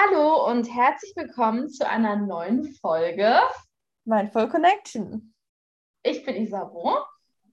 Hallo 0.00 0.46
und 0.46 0.72
herzlich 0.72 1.16
willkommen 1.16 1.70
zu 1.70 1.84
einer 1.84 2.14
neuen 2.14 2.72
Folge 2.74 3.36
Mindful 4.04 4.48
Connection. 4.48 5.34
Ich 6.04 6.24
bin 6.24 6.36
Isabo. 6.36 6.98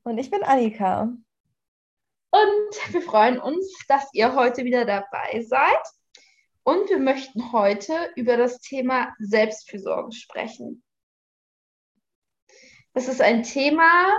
Und 0.03 0.19
ich 0.19 0.29
bin 0.29 0.43
Annika. 0.43 1.11
Und 2.29 2.93
wir 2.93 3.01
freuen 3.01 3.39
uns, 3.39 3.75
dass 3.87 4.13
ihr 4.13 4.35
heute 4.35 4.63
wieder 4.63 4.85
dabei 4.85 5.41
seid. 5.41 5.81
Und 6.61 6.87
wir 6.87 6.99
möchten 6.99 7.51
heute 7.51 8.11
über 8.15 8.37
das 8.37 8.59
Thema 8.59 9.15
Selbstfürsorge 9.17 10.11
sprechen. 10.11 10.83
Es 12.93 13.07
ist 13.07 13.21
ein 13.21 13.41
Thema, 13.41 14.13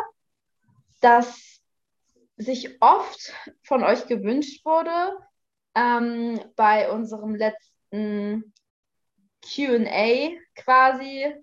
das 1.00 1.60
sich 2.38 2.82
oft 2.82 3.32
von 3.62 3.84
euch 3.84 4.08
gewünscht 4.08 4.64
wurde 4.64 5.16
ähm, 5.76 6.40
bei 6.56 6.90
unserem 6.90 7.36
letzten 7.36 7.75
QA 9.42 10.30
quasi, 10.54 11.34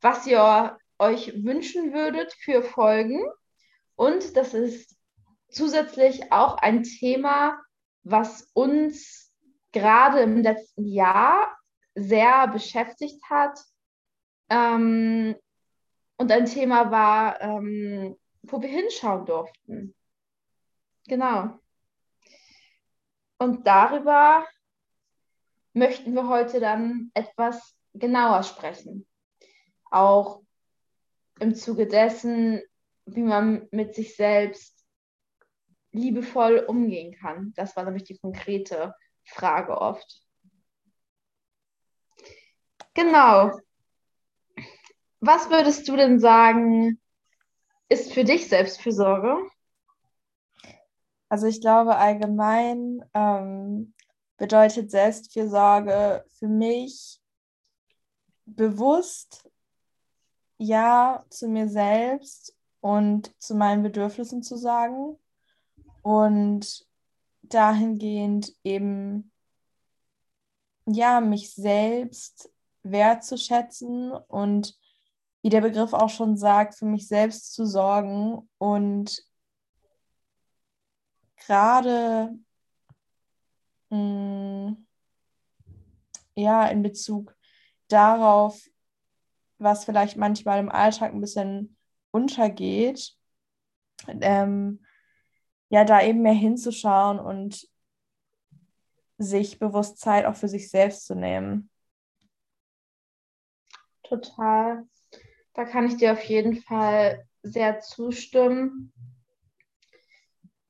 was 0.00 0.26
ihr 0.26 0.78
euch 0.98 1.44
wünschen 1.44 1.92
würdet 1.92 2.32
für 2.32 2.62
Folgen. 2.62 3.24
Und 3.96 4.36
das 4.36 4.54
ist 4.54 4.96
zusätzlich 5.48 6.32
auch 6.32 6.58
ein 6.58 6.82
Thema, 6.82 7.58
was 8.02 8.50
uns 8.54 9.32
gerade 9.72 10.20
im 10.20 10.42
letzten 10.42 10.86
Jahr 10.86 11.56
sehr 11.94 12.48
beschäftigt 12.48 13.22
hat. 13.28 13.58
Ähm, 14.50 15.36
und 16.16 16.32
ein 16.32 16.46
Thema 16.46 16.90
war, 16.90 17.40
ähm, 17.40 18.16
wo 18.42 18.60
wir 18.60 18.68
hinschauen 18.68 19.24
durften. 19.26 19.94
Genau. 21.06 21.58
Und 23.38 23.66
darüber 23.66 24.46
möchten 25.78 26.14
wir 26.14 26.28
heute 26.28 26.60
dann 26.60 27.10
etwas 27.14 27.74
genauer 27.94 28.42
sprechen. 28.42 29.06
Auch 29.90 30.42
im 31.40 31.54
Zuge 31.54 31.86
dessen, 31.86 32.60
wie 33.06 33.22
man 33.22 33.68
mit 33.70 33.94
sich 33.94 34.16
selbst 34.16 34.84
liebevoll 35.92 36.64
umgehen 36.66 37.14
kann. 37.18 37.52
Das 37.56 37.76
war 37.76 37.84
nämlich 37.84 38.04
die 38.04 38.18
konkrete 38.18 38.94
Frage 39.24 39.80
oft. 39.80 40.22
Genau. 42.94 43.58
Was 45.20 45.50
würdest 45.50 45.88
du 45.88 45.96
denn 45.96 46.20
sagen, 46.20 47.00
ist 47.88 48.12
für 48.12 48.24
dich 48.24 48.48
Selbstfürsorge? 48.48 49.38
Also 51.28 51.46
ich 51.46 51.60
glaube 51.60 51.96
allgemein 51.96 53.04
ähm, 53.14 53.94
bedeutet 54.38 54.90
Selbstfürsorge 54.90 56.24
für 56.38 56.48
mich 56.48 57.20
bewusst 58.46 59.50
Ja 60.56 61.24
zu 61.28 61.48
mir 61.48 61.68
selbst 61.68 62.56
und 62.80 63.32
zu 63.40 63.54
meinen 63.54 63.82
Bedürfnissen 63.82 64.42
zu 64.42 64.56
sagen 64.56 65.18
und 66.02 66.86
dahingehend 67.42 68.54
eben 68.64 69.30
ja 70.86 71.20
mich 71.20 71.52
selbst 71.54 72.50
wertzuschätzen 72.82 74.12
und 74.12 74.78
wie 75.42 75.50
der 75.50 75.60
Begriff 75.60 75.92
auch 75.92 76.08
schon 76.08 76.36
sagt, 76.36 76.76
für 76.76 76.86
mich 76.86 77.06
selbst 77.06 77.52
zu 77.54 77.66
sorgen 77.66 78.48
und 78.58 79.22
gerade 81.36 82.36
mm, 83.90 84.72
ja 86.34 86.66
in 86.68 86.82
Bezug 86.82 87.36
darauf, 87.88 88.62
was 89.58 89.84
vielleicht 89.84 90.16
manchmal 90.16 90.60
im 90.60 90.70
Alltag 90.70 91.12
ein 91.12 91.20
bisschen 91.20 91.76
untergeht, 92.10 93.16
ähm, 94.06 94.84
ja, 95.68 95.84
da 95.84 96.02
eben 96.02 96.22
mehr 96.22 96.32
hinzuschauen 96.32 97.18
und 97.18 97.68
sich 99.18 99.58
bewusst 99.58 99.98
Zeit 99.98 100.24
auch 100.24 100.36
für 100.36 100.48
sich 100.48 100.70
selbst 100.70 101.06
zu 101.06 101.14
nehmen. 101.14 101.70
Total. 104.04 104.86
Da 105.54 105.64
kann 105.64 105.86
ich 105.86 105.96
dir 105.96 106.12
auf 106.12 106.22
jeden 106.22 106.62
Fall 106.62 107.26
sehr 107.42 107.80
zustimmen 107.80 108.92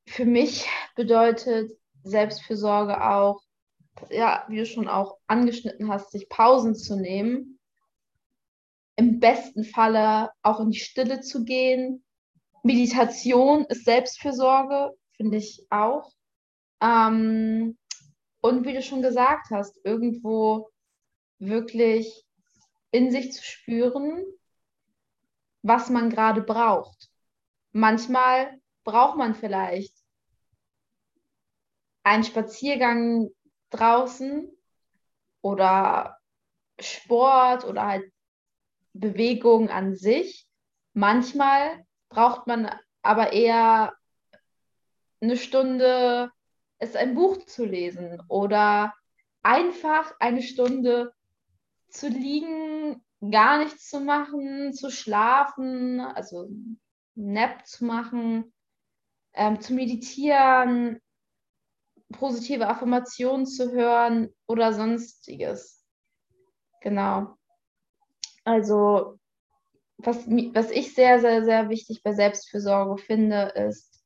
für 0.09 0.25
mich 0.25 0.67
bedeutet 0.97 1.78
Selbstfürsorge 2.05 3.03
auch, 3.03 3.41
ja, 4.11 4.45
wie 4.49 4.59
du 4.59 4.67
schon 4.67 4.89
auch 4.89 5.19
angeschnitten 5.27 5.89
hast, 5.89 6.13
sich 6.13 6.29
Pausen 6.29 6.75
zu 6.75 6.97
nehmen. 6.97 7.59
Im 8.97 9.21
besten 9.21 9.65
Falle 9.65 10.31
auch 10.43 10.61
in 10.61 10.71
die 10.71 10.79
Stille 10.79 11.21
zu 11.21 11.45
gehen. 11.45 12.05
Meditation 12.63 13.65
ist 13.67 13.85
Selbstfürsorge, 13.85 14.97
finde 15.17 15.37
ich 15.37 15.67
auch. 15.71 16.13
Ähm, 16.81 17.79
und 18.41 18.67
wie 18.67 18.73
du 18.73 18.83
schon 18.83 19.03
gesagt 19.03 19.49
hast, 19.51 19.79
irgendwo 19.85 20.71
wirklich 21.39 22.25
in 22.91 23.11
sich 23.11 23.33
zu 23.33 23.43
spüren, 23.43 24.25
was 25.63 25.91
man 25.91 26.11
gerade 26.11 26.43
braucht. 26.43 27.11
Manchmal 27.73 28.61
braucht 28.85 29.17
man 29.17 29.35
vielleicht 29.35 29.95
ein 32.09 32.25
Spaziergang 32.25 33.29
draußen 33.69 34.51
oder 35.43 36.17
Sport 36.81 37.67
oder 37.67 37.87
halt 37.87 38.13
Bewegung 38.95 39.69
an 39.69 39.95
sich. 39.95 40.49
Manchmal 40.95 41.85
braucht 42.09 42.47
man 42.47 42.71
aber 43.03 43.35
eher 43.35 43.93
eine 45.21 45.37
Stunde, 45.37 46.31
es 46.79 46.97
ein 46.97 47.15
Buch 47.15 47.45
zu 47.45 47.67
lesen 47.67 48.23
oder 48.29 48.95
einfach 49.43 50.15
eine 50.19 50.43
Stunde 50.43 51.13
zu 51.91 52.09
liegen, 52.09 53.05
gar 53.21 53.59
nichts 53.59 53.87
zu 53.87 54.01
machen, 54.01 54.73
zu 54.73 54.91
schlafen, 54.91 56.01
also 56.01 56.49
Nap 57.17 57.67
zu 57.67 57.85
machen, 57.85 58.55
ähm, 59.35 59.61
zu 59.61 59.75
meditieren, 59.75 61.03
positive 62.13 62.69
Affirmationen 62.69 63.47
zu 63.47 63.73
hören 63.73 64.35
oder 64.47 64.73
sonstiges. 64.73 65.85
Genau. 66.81 67.37
Also, 68.45 69.19
was, 69.99 70.27
was 70.27 70.71
ich 70.71 70.95
sehr, 70.95 71.21
sehr, 71.21 71.45
sehr 71.45 71.69
wichtig 71.69 72.03
bei 72.03 72.13
Selbstfürsorge 72.13 73.03
finde, 73.03 73.53
ist, 73.55 74.03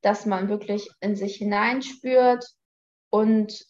dass 0.00 0.24
man 0.24 0.48
wirklich 0.48 0.88
in 1.00 1.16
sich 1.16 1.36
hineinspürt 1.36 2.46
und 3.10 3.66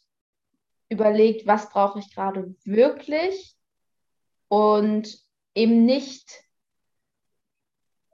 überlegt, 0.88 1.46
was 1.46 1.70
brauche 1.70 1.98
ich 1.98 2.14
gerade 2.14 2.54
wirklich 2.64 3.56
und 4.48 5.18
eben 5.54 5.84
nicht 5.84 6.44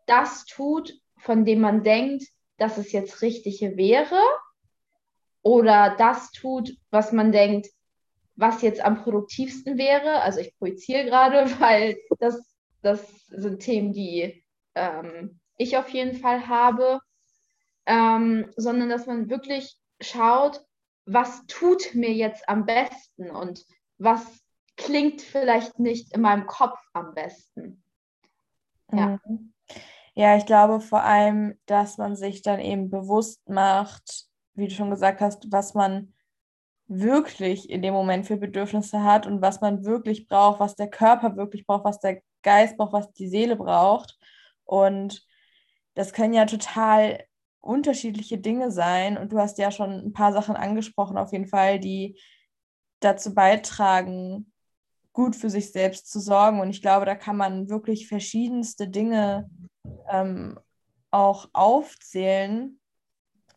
das 0.07 0.45
tut, 0.47 0.95
von 1.19 1.45
dem 1.45 1.61
man 1.61 1.83
denkt, 1.83 2.25
dass 2.57 2.79
es 2.79 2.93
jetzt 2.93 3.23
richtige 3.23 3.77
wäre, 3.77 4.21
oder 5.43 5.97
das 5.99 6.31
tut, 6.31 6.77
was 6.91 7.13
man 7.13 7.33
denkt, 7.33 7.69
was 8.37 8.63
jetzt 8.63 8.81
am 8.85 9.03
produktivsten 9.03 9.77
wäre. 9.79 10.23
Also 10.23 10.41
ich 10.41 10.57
projiziere 10.59 11.05
gerade, 11.05 11.47
weil 11.61 11.97
das, 12.19 12.41
das 12.83 13.27
sind 13.29 13.61
Themen, 13.61 13.93
die 13.93 14.45
ähm, 14.75 15.41
ich 15.57 15.77
auf 15.77 15.89
jeden 15.91 16.17
Fall 16.17 16.49
habe, 16.49 17.01
ähm, 17.87 18.51
sondern 18.57 18.89
dass 18.89 19.07
man 19.07 19.29
wirklich 19.29 19.77
schaut, 20.01 20.63
was 21.05 21.45
tut 21.47 21.95
mir 21.95 22.13
jetzt 22.13 22.49
am 22.49 22.65
besten 22.65 23.31
und 23.31 23.65
was 23.99 24.41
klingt 24.77 25.21
vielleicht 25.21 25.79
nicht 25.79 26.15
in 26.15 26.21
meinem 26.21 26.47
Kopf 26.47 26.79
am 26.93 27.15
besten. 27.15 27.83
Ja. 28.93 29.19
Mhm. 29.25 29.53
Ja, 30.15 30.37
ich 30.37 30.45
glaube 30.45 30.81
vor 30.81 31.03
allem, 31.03 31.59
dass 31.67 31.97
man 31.97 32.17
sich 32.17 32.43
dann 32.43 32.61
eben 32.61 32.91
bewusst 32.91 33.49
macht, 33.49 34.27
wie 34.55 34.69
du 34.69 34.75
schon 34.75 34.91
gesagt 34.91 35.21
hast, 35.21 35.51
was 35.51 35.75
man 35.75 36.13
wirklich 36.89 37.71
in 37.71 37.83
dem 37.83 37.95
Moment 37.95 38.27
für 38.27 38.37
Bedürfnisse 38.37 39.03
hat 39.03 39.27
und 39.27 39.41
was 39.41 39.61
man 39.61 39.85
wirklich 39.85 40.29
braucht, 40.29 40.61
was 40.61 40.77
der 40.77 40.91
Körper 40.91 41.37
wirklich 41.37 41.67
braucht, 41.67 41.85
was 41.85 42.01
der 42.01 42.23
Geist 42.43 42.77
braucht, 42.77 42.93
was 42.93 43.13
die 43.13 43.29
Seele 43.29 43.57
braucht. 43.57 44.19
Und 44.65 45.27
das 45.95 46.13
können 46.13 46.35
ja 46.35 46.45
total 46.45 47.25
unterschiedliche 47.61 48.39
Dinge 48.39 48.71
sein. 48.71 49.17
Und 49.17 49.33
du 49.33 49.39
hast 49.39 49.59
ja 49.59 49.71
schon 49.71 49.91
ein 49.91 50.13
paar 50.13 50.33
Sachen 50.33 50.57
angesprochen, 50.57 51.17
auf 51.17 51.33
jeden 51.33 51.47
Fall, 51.47 51.79
die 51.79 52.19
dazu 53.01 53.35
beitragen, 53.35 54.53
gut 55.13 55.37
für 55.37 55.51
sich 55.51 55.73
selbst 55.73 56.11
zu 56.11 56.21
sorgen. 56.21 56.61
Und 56.61 56.71
ich 56.71 56.83
glaube, 56.83 57.07
da 57.07 57.15
kann 57.15 57.37
man 57.37 57.69
wirklich 57.69 58.09
verschiedenste 58.09 58.89
Dinge 58.89 59.49
ähm, 60.11 60.59
auch 61.11 61.49
aufzählen, 61.53 62.81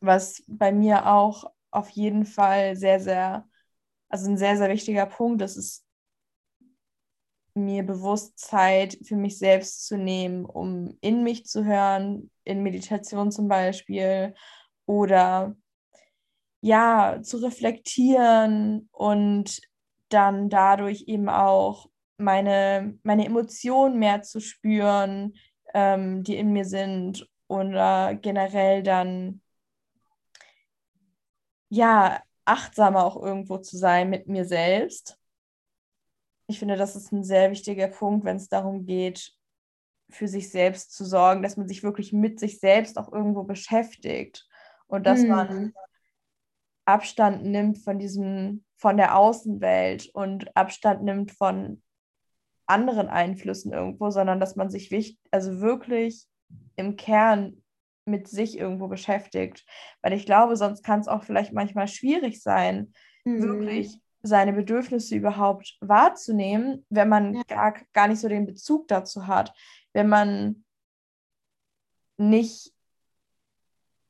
was 0.05 0.43
bei 0.47 0.71
mir 0.71 1.07
auch 1.07 1.51
auf 1.71 1.89
jeden 1.89 2.25
Fall 2.25 2.75
sehr, 2.75 2.99
sehr, 2.99 3.47
also 4.09 4.29
ein 4.29 4.37
sehr, 4.37 4.57
sehr 4.57 4.69
wichtiger 4.69 5.05
Punkt. 5.05 5.41
Das 5.41 5.57
ist 5.57 5.85
mir 7.53 7.83
bewusst 7.83 8.37
Zeit 8.37 8.97
für 9.03 9.15
mich 9.15 9.37
selbst 9.37 9.87
zu 9.87 9.97
nehmen, 9.97 10.45
um 10.45 10.97
in 11.01 11.23
mich 11.23 11.45
zu 11.45 11.65
hören, 11.65 12.29
in 12.43 12.63
Meditation 12.63 13.31
zum 13.31 13.47
Beispiel 13.47 14.35
oder 14.85 15.55
ja, 16.61 17.19
zu 17.21 17.37
reflektieren 17.37 18.89
und 18.91 19.61
dann 20.09 20.49
dadurch 20.49 21.03
eben 21.07 21.29
auch 21.29 21.89
meine, 22.17 22.97
meine 23.03 23.25
Emotionen 23.25 23.99
mehr 23.99 24.21
zu 24.21 24.39
spüren, 24.39 25.33
ähm, 25.73 26.23
die 26.23 26.37
in 26.37 26.51
mir 26.53 26.65
sind 26.65 27.29
oder 27.47 28.15
generell 28.15 28.83
dann 28.83 29.41
ja 31.69 32.21
achtsamer 32.45 33.03
auch 33.03 33.21
irgendwo 33.21 33.57
zu 33.57 33.77
sein 33.77 34.09
mit 34.09 34.27
mir 34.27 34.45
selbst. 34.45 35.19
Ich 36.47 36.59
finde, 36.59 36.75
das 36.75 36.95
ist 36.95 37.11
ein 37.11 37.23
sehr 37.23 37.49
wichtiger 37.51 37.87
Punkt, 37.87 38.23
wenn 38.25 38.37
es 38.37 38.49
darum 38.49 38.85
geht, 38.85 39.33
für 40.09 40.27
sich 40.27 40.51
selbst 40.51 40.93
zu 40.93 41.03
sorgen, 41.03 41.41
dass 41.41 41.57
man 41.57 41.67
sich 41.67 41.81
wirklich 41.81 42.13
mit 42.13 42.39
sich 42.39 42.59
selbst 42.59 42.97
auch 42.97 43.11
irgendwo 43.11 43.43
beschäftigt 43.43 44.47
und 44.87 45.07
dass 45.07 45.23
mm. 45.23 45.27
man 45.27 45.73
Abstand 46.85 47.43
nimmt 47.43 47.79
von 47.79 47.97
diesem, 47.97 48.63
von 48.77 48.97
der 48.97 49.17
Außenwelt 49.17 50.09
und 50.13 50.55
Abstand 50.55 51.03
nimmt 51.03 51.31
von 51.31 51.81
anderen 52.67 53.07
Einflüssen 53.07 53.73
irgendwo, 53.73 54.11
sondern 54.11 54.39
dass 54.39 54.55
man 54.55 54.69
sich 54.69 54.91
wichtig, 54.91 55.19
also 55.31 55.61
wirklich 55.61 56.27
im 56.75 56.95
Kern 56.95 57.63
mit 58.05 58.27
sich 58.27 58.57
irgendwo 58.57 58.87
beschäftigt. 58.87 59.65
Weil 60.01 60.13
ich 60.13 60.25
glaube, 60.25 60.55
sonst 60.55 60.83
kann 60.83 60.99
es 60.99 61.07
auch 61.07 61.23
vielleicht 61.23 61.53
manchmal 61.53 61.87
schwierig 61.87 62.41
sein, 62.41 62.93
mhm. 63.23 63.43
wirklich 63.43 63.99
seine 64.21 64.53
Bedürfnisse 64.53 65.15
überhaupt 65.15 65.77
wahrzunehmen, 65.81 66.85
wenn 66.89 67.09
man 67.09 67.35
ja. 67.35 67.43
gar, 67.47 67.75
gar 67.93 68.07
nicht 68.07 68.19
so 68.19 68.27
den 68.27 68.45
Bezug 68.45 68.87
dazu 68.87 69.27
hat, 69.27 69.53
wenn 69.93 70.09
man 70.09 70.63
nicht 72.17 72.73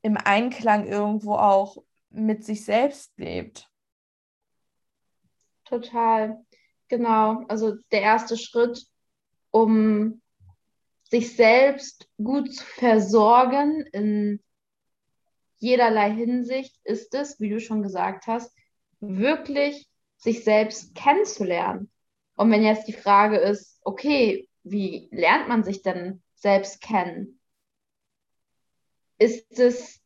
im 0.01 0.17
Einklang 0.17 0.87
irgendwo 0.87 1.33
auch 1.33 1.77
mit 2.09 2.45
sich 2.45 2.63
selbst 2.63 3.17
lebt. 3.17 3.69
Total, 5.65 6.45
genau. 6.87 7.43
Also 7.47 7.75
der 7.91 8.01
erste 8.01 8.37
Schritt, 8.37 8.85
um 9.51 10.21
sich 11.09 11.35
selbst 11.35 12.07
gut 12.17 12.53
zu 12.53 12.63
versorgen 12.63 13.85
in 13.91 14.43
jederlei 15.57 16.11
Hinsicht, 16.11 16.79
ist 16.83 17.13
es, 17.13 17.39
wie 17.39 17.49
du 17.49 17.59
schon 17.59 17.83
gesagt 17.83 18.27
hast, 18.27 18.53
wirklich 18.99 19.87
sich 20.17 20.43
selbst 20.43 20.95
kennenzulernen. 20.95 21.91
Und 22.35 22.51
wenn 22.51 22.63
jetzt 22.63 22.87
die 22.87 22.93
Frage 22.93 23.37
ist, 23.37 23.79
okay, 23.83 24.49
wie 24.63 25.07
lernt 25.11 25.47
man 25.47 25.63
sich 25.63 25.81
denn 25.81 26.21
selbst 26.35 26.81
kennen? 26.81 27.39
Ist 29.17 29.59
es, 29.59 30.01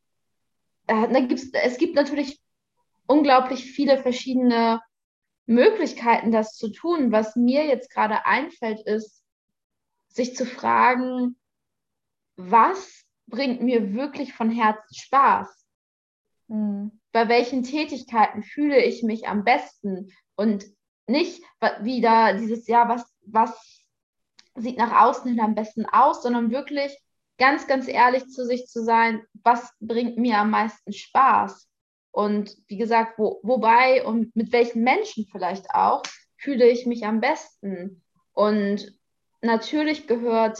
äh, 0.88 1.08
da 1.08 1.20
gibt's, 1.22 1.50
es 1.54 1.78
gibt 1.78 1.96
natürlich 1.96 2.40
unglaublich 3.08 3.66
viele 3.66 3.98
verschiedene 3.98 4.82
Möglichkeiten, 5.48 6.32
das 6.32 6.56
zu 6.56 6.70
tun. 6.70 7.12
Was 7.12 7.36
mir 7.36 7.66
jetzt 7.66 7.90
gerade 7.90 8.26
einfällt, 8.26 8.82
ist, 8.82 9.19
sich 10.10 10.36
zu 10.36 10.46
fragen, 10.46 11.38
was 12.36 13.06
bringt 13.28 13.62
mir 13.62 13.94
wirklich 13.94 14.34
von 14.34 14.50
Herzen 14.50 14.96
Spaß? 14.96 15.66
Mhm. 16.48 17.00
Bei 17.12 17.28
welchen 17.28 17.64
Tätigkeiten 17.64 18.44
fühle 18.44 18.84
ich 18.84 19.04
mich 19.04 19.28
am 19.28 19.44
besten? 19.44 20.12
Und 20.36 20.66
nicht 21.08 21.44
wieder 21.82 22.34
dieses, 22.34 22.68
ja, 22.68 22.88
was, 22.88 23.12
was 23.26 23.84
sieht 24.56 24.78
nach 24.78 25.02
außen 25.02 25.30
hin 25.30 25.40
am 25.40 25.56
besten 25.56 25.86
aus, 25.86 26.22
sondern 26.22 26.52
wirklich 26.52 26.98
ganz, 27.38 27.68
ganz 27.68 27.88
ehrlich 27.88 28.28
zu 28.28 28.46
sich 28.46 28.68
zu 28.68 28.84
sein, 28.84 29.24
was 29.44 29.74
bringt 29.80 30.18
mir 30.18 30.38
am 30.38 30.52
meisten 30.52 30.94
Spaß? 30.94 31.68
Und 32.12 32.56
wie 32.68 32.78
gesagt, 32.78 33.18
wo, 33.18 33.40
wobei 33.44 34.06
und 34.06 34.36
mit 34.36 34.52
welchen 34.52 34.84
Menschen 34.84 35.26
vielleicht 35.32 35.70
auch 35.72 36.04
fühle 36.38 36.68
ich 36.68 36.86
mich 36.86 37.06
am 37.06 37.22
besten? 37.22 38.04
Und 38.34 38.99
natürlich 39.42 40.08
gehört 40.08 40.60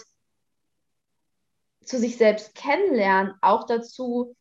zu 1.84 1.98
sich 1.98 2.18
selbst 2.18 2.56
kennenlernen 2.56 3.34
auch 3.42 3.66
dazu, 3.66 4.36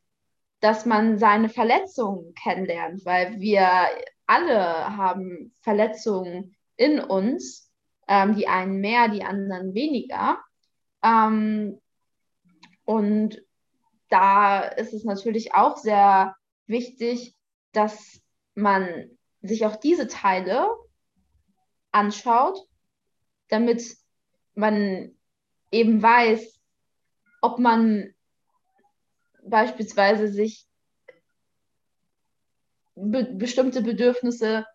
dass 0.61 0.87
man 0.87 1.19
seine 1.19 1.49
Verletzungen 1.49 2.35
kennenlernt, 2.35 3.05
weil 3.05 3.41
wir 3.41 3.89
alle 4.27 4.97
haben 4.97 5.55
Verletzungen 5.61 6.57
in 6.77 7.01
uns, 7.01 7.73
ähm, 8.07 8.35
die 8.35 8.49
einen 8.49 8.81
mehr, 8.81 9.09
die 9.09 9.25
anderen 9.25 9.75
weniger. 9.75 10.39
Ähm, 11.03 11.81
und 12.85 13.43
da 14.09 14.61
ist 14.63 14.93
es 14.93 15.05
natürlich 15.05 15.55
auch 15.55 15.77
sehr 15.77 16.35
wichtig, 16.67 17.35
dass 17.73 18.21
man 18.55 19.11
sich 19.41 19.67
auch 19.67 19.77
diese 19.77 20.09
Teile 20.09 20.69
anschaut, 21.93 22.59
damit 23.49 23.98
man 24.59 25.15
eben 25.71 26.03
weiß, 26.03 26.61
ob 27.41 27.59
man 27.59 28.15
beispielsweise 29.43 30.29
sich 30.29 30.67
be 32.95 33.25
bestimmte 33.25 33.83
Bedürfnisse 33.83 34.67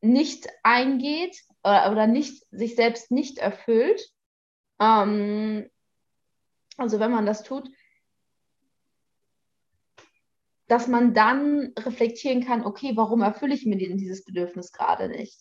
nicht 0.00 0.48
eingeht 0.62 1.36
oder, 1.64 1.90
oder 1.90 2.06
nicht, 2.06 2.46
sich 2.50 2.76
selbst 2.76 3.10
nicht 3.10 3.38
erfüllt. 3.38 4.00
Ähm, 4.78 5.68
also 6.76 7.00
wenn 7.00 7.10
man 7.10 7.26
das 7.26 7.42
tut, 7.42 7.68
dass 10.68 10.88
man 10.88 11.14
dann 11.14 11.72
reflektieren 11.78 12.44
kann, 12.44 12.64
okay, 12.64 12.92
warum 12.94 13.22
erfülle 13.22 13.54
ich 13.54 13.66
mir 13.66 13.76
dieses 13.76 14.24
Bedürfnis 14.24 14.72
gerade 14.72 15.08
nicht? 15.08 15.38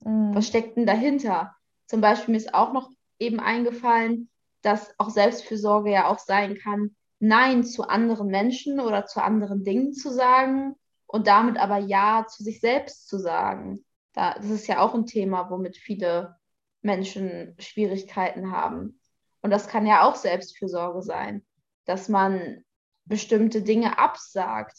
Mhm. 0.00 0.34
Was 0.34 0.46
steckt 0.46 0.76
denn 0.76 0.86
dahinter? 0.86 1.54
Zum 1.86 2.00
Beispiel 2.00 2.32
mir 2.32 2.38
ist 2.38 2.54
auch 2.54 2.72
noch 2.72 2.90
eben 3.18 3.40
eingefallen, 3.40 4.30
dass 4.62 4.92
auch 4.98 5.10
Selbstfürsorge 5.10 5.90
ja 5.90 6.08
auch 6.08 6.18
sein 6.18 6.56
kann, 6.56 6.96
Nein 7.20 7.64
zu 7.64 7.82
anderen 7.82 8.28
Menschen 8.28 8.78
oder 8.78 9.06
zu 9.06 9.22
anderen 9.22 9.64
Dingen 9.64 9.92
zu 9.92 10.12
sagen 10.12 10.76
und 11.06 11.26
damit 11.26 11.56
aber 11.56 11.78
Ja 11.78 12.26
zu 12.28 12.44
sich 12.44 12.60
selbst 12.60 13.08
zu 13.08 13.18
sagen. 13.18 13.84
Da, 14.12 14.34
das 14.34 14.50
ist 14.50 14.66
ja 14.68 14.80
auch 14.80 14.94
ein 14.94 15.06
Thema, 15.06 15.50
womit 15.50 15.76
viele 15.76 16.36
Menschen 16.80 17.56
Schwierigkeiten 17.58 18.52
haben. 18.52 19.00
Und 19.40 19.50
das 19.50 19.68
kann 19.68 19.86
ja 19.86 20.02
auch 20.02 20.14
Selbstfürsorge 20.14 21.02
sein, 21.02 21.44
dass 21.86 22.08
man 22.08 22.64
bestimmte 23.04 23.62
Dinge 23.62 23.98
absagt 23.98 24.76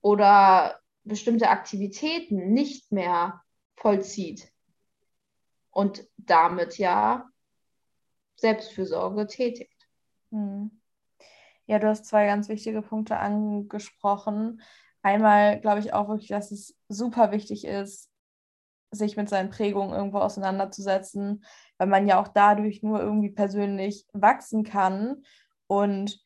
oder 0.00 0.78
bestimmte 1.02 1.48
Aktivitäten 1.48 2.52
nicht 2.52 2.92
mehr 2.92 3.42
vollzieht 3.76 4.50
und 5.70 6.06
damit 6.18 6.78
ja 6.78 7.28
Selbstfürsorge 8.40 9.26
tätigt. 9.26 9.88
Hm. 10.30 10.70
Ja, 11.66 11.78
du 11.78 11.88
hast 11.88 12.06
zwei 12.06 12.26
ganz 12.26 12.48
wichtige 12.48 12.82
Punkte 12.82 13.16
angesprochen. 13.18 14.60
Einmal 15.02 15.60
glaube 15.60 15.80
ich 15.80 15.92
auch 15.92 16.08
wirklich, 16.08 16.28
dass 16.28 16.50
es 16.50 16.76
super 16.88 17.30
wichtig 17.30 17.64
ist, 17.64 18.10
sich 18.90 19.16
mit 19.16 19.28
seinen 19.28 19.50
Prägungen 19.50 19.94
irgendwo 19.94 20.18
auseinanderzusetzen, 20.18 21.44
weil 21.78 21.86
man 21.86 22.08
ja 22.08 22.20
auch 22.20 22.28
dadurch 22.28 22.82
nur 22.82 23.00
irgendwie 23.00 23.30
persönlich 23.30 24.06
wachsen 24.12 24.64
kann. 24.64 25.22
Und 25.68 26.20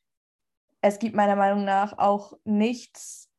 es 0.80 0.98
gibt 0.98 1.14
meiner 1.14 1.36
Meinung 1.36 1.64
nach 1.64 1.98
auch 1.98 2.38
nichts 2.44 3.30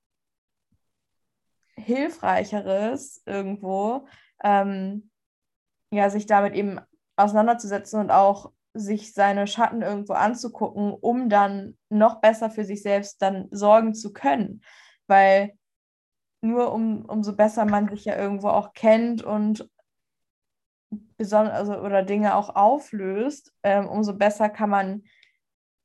Hilfreicheres 1.75 3.21
irgendwo, 3.25 4.07
ähm, 4.43 5.09
ja, 5.91 6.09
sich 6.09 6.25
damit 6.25 6.53
eben 6.53 6.79
auseinanderzusetzen 7.15 7.99
und 7.99 8.11
auch 8.11 8.51
sich 8.75 9.13
seine 9.13 9.47
Schatten 9.47 9.81
irgendwo 9.81 10.13
anzugucken, 10.13 10.93
um 10.93 11.29
dann 11.29 11.77
noch 11.89 12.19
besser 12.19 12.49
für 12.49 12.65
sich 12.65 12.83
selbst 12.83 13.21
dann 13.21 13.47
sorgen 13.51 13.93
zu 13.93 14.11
können. 14.13 14.61
Weil 15.07 15.57
nur 16.41 16.73
um, 16.73 17.05
umso 17.05 17.35
besser 17.35 17.65
man 17.65 17.89
sich 17.89 18.05
ja 18.05 18.17
irgendwo 18.17 18.49
auch 18.49 18.73
kennt 18.73 19.23
und 19.23 19.67
besonders 21.17 21.53
also, 21.53 21.77
oder 21.79 22.03
Dinge 22.03 22.35
auch 22.35 22.55
auflöst, 22.55 23.53
ähm, 23.63 23.87
umso 23.87 24.13
besser 24.13 24.49
kann 24.49 24.69
man 24.69 25.03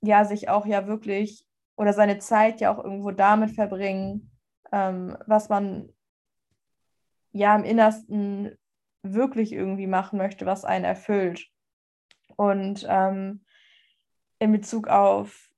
ja 0.02 0.24
sich 0.24 0.48
auch 0.48 0.66
ja 0.66 0.86
wirklich 0.86 1.46
oder 1.76 1.92
seine 1.92 2.18
Zeit 2.18 2.60
ja 2.60 2.74
auch 2.74 2.82
irgendwo 2.82 3.12
damit 3.12 3.52
verbringen, 3.52 4.30
ähm, 4.72 5.16
was 5.26 5.48
man 5.48 5.92
ja 7.32 7.54
im 7.54 7.64
Innersten 7.64 8.58
wirklich 9.02 9.52
irgendwie 9.52 9.86
machen 9.86 10.18
möchte, 10.18 10.44
was 10.44 10.64
einen 10.64 10.84
erfüllt. 10.84 11.48
Und 12.40 12.86
ähm, 12.88 13.44
in 14.38 14.50
Bezug 14.50 14.88
auf 14.88 15.50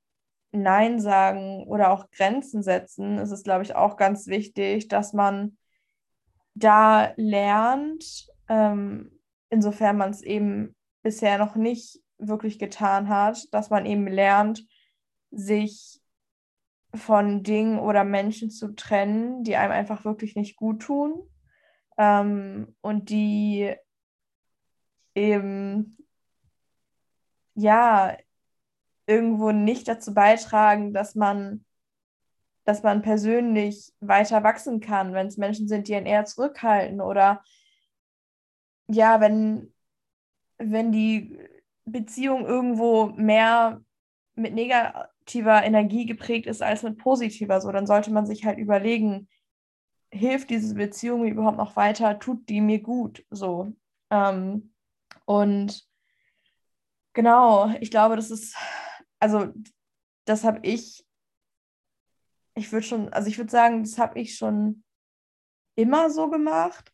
Nein 0.51 0.99
sagen 0.99 1.63
oder 1.69 1.93
auch 1.93 2.11
Grenzen 2.11 2.65
setzen, 2.65 3.19
ist 3.19 3.31
es, 3.31 3.45
glaube 3.45 3.63
ich, 3.63 3.77
auch 3.77 3.97
ganz 3.97 4.27
wichtig, 4.27 4.89
dass 4.89 5.13
man 5.13 5.57
da 6.55 7.13
lernt, 7.15 8.27
ähm, 8.49 9.17
insofern 9.49 9.97
man 9.97 10.11
es 10.11 10.23
eben 10.23 10.75
bisher 11.05 11.39
noch 11.39 11.55
nicht 11.55 12.01
wirklich 12.19 12.59
getan 12.59 13.09
hat, 13.09 13.47
dass 13.55 13.71
man 13.71 13.87
eben 13.87 14.09
lernt, 14.09 14.67
sich 15.31 16.01
von 16.93 17.45
Dingen 17.45 17.79
oder 17.79 18.03
Menschen 18.03 18.51
zu 18.51 18.75
trennen, 18.75 19.45
die 19.45 19.55
einem 19.55 19.71
einfach 19.71 20.05
wirklich 20.05 20.35
nicht 20.35 20.57
gut 20.57 20.83
tun 20.83 21.23
ähm, 21.97 22.75
und 22.81 23.09
die 23.09 23.73
eben 25.15 25.97
ja 27.55 28.17
irgendwo 29.07 29.53
nicht 29.53 29.89
dazu 29.89 30.15
beitragen, 30.15 30.93
dass 30.93 31.15
man 31.15 31.65
dass 32.65 32.83
man 32.83 33.03
persönlich 33.03 33.93
weiter 34.01 34.43
wachsen 34.43 34.81
kann, 34.81 35.15
wenn 35.15 35.27
es 35.27 35.37
Menschen 35.37 35.69
sind, 35.69 35.89
die 35.89 35.95
einen 35.97 36.07
eher 36.07 36.25
zurückhalten 36.25 37.01
oder 37.01 37.43
ja, 38.89 39.21
wenn, 39.21 39.73
wenn 40.59 40.93
die 40.93 41.37
Beziehung 41.85 42.47
irgendwo 42.47 43.07
mehr 43.07 43.83
mit 44.35 44.55
negativer 44.55 45.63
Energie 45.65 46.07
geprägt 46.07 46.47
ist 46.47 46.63
als 46.63 46.83
mit 46.83 46.99
positiver, 46.99 47.61
so 47.61 47.73
dann 47.73 47.87
sollte 47.87 48.13
man 48.13 48.27
sich 48.27 48.45
halt 48.45 48.59
überlegen, 48.59 49.29
hilft 50.11 50.51
diese 50.51 50.75
Beziehung 50.75 51.25
überhaupt 51.27 51.57
noch 51.57 51.77
weiter, 51.77 52.19
tut 52.19 52.49
die 52.49 52.61
mir 52.61 52.81
gut, 52.81 53.25
so. 53.31 53.73
Ähm, 54.11 54.73
und 55.25 55.89
genau, 57.13 57.75
ich 57.81 57.91
glaube, 57.91 58.17
das 58.17 58.31
ist, 58.31 58.57
also 59.19 59.53
das 60.25 60.45
habe 60.45 60.61
ich 60.63 61.05
ich 62.55 62.73
würde 62.73 62.87
schon, 62.87 63.09
also 63.13 63.29
ich 63.29 63.39
würde 63.39 63.51
sagen, 63.51 63.83
das 63.83 63.99
habe 63.99 64.19
ich 64.21 64.37
schon 64.37 64.83
immer 65.75 66.11
so 66.11 66.29
gemacht. 66.31 66.93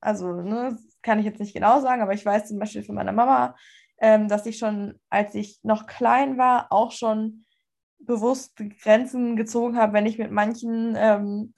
Also, 0.00 0.32
ne, 0.32 0.78
kann 1.02 1.18
ich 1.18 1.24
jetzt 1.24 1.40
nicht 1.40 1.54
genau 1.54 1.80
sagen, 1.80 2.02
aber 2.02 2.12
ich 2.12 2.24
weiß 2.24 2.48
zum 2.48 2.58
Beispiel 2.58 2.84
von 2.84 2.94
meiner 2.94 3.12
Mama, 3.12 3.56
ähm, 3.98 4.28
dass 4.28 4.46
ich 4.46 4.58
schon, 4.58 5.00
als 5.08 5.34
ich 5.34 5.58
noch 5.62 5.86
klein 5.86 6.38
war, 6.38 6.70
auch 6.70 6.92
schon 6.92 7.44
bewusst 7.98 8.56
Grenzen 8.82 9.36
gezogen 9.36 9.76
habe, 9.76 9.94
wenn 9.94 10.06
ich 10.06 10.18
mit 10.18 10.30
manchen, 10.30 10.94
ähm, 10.96 11.54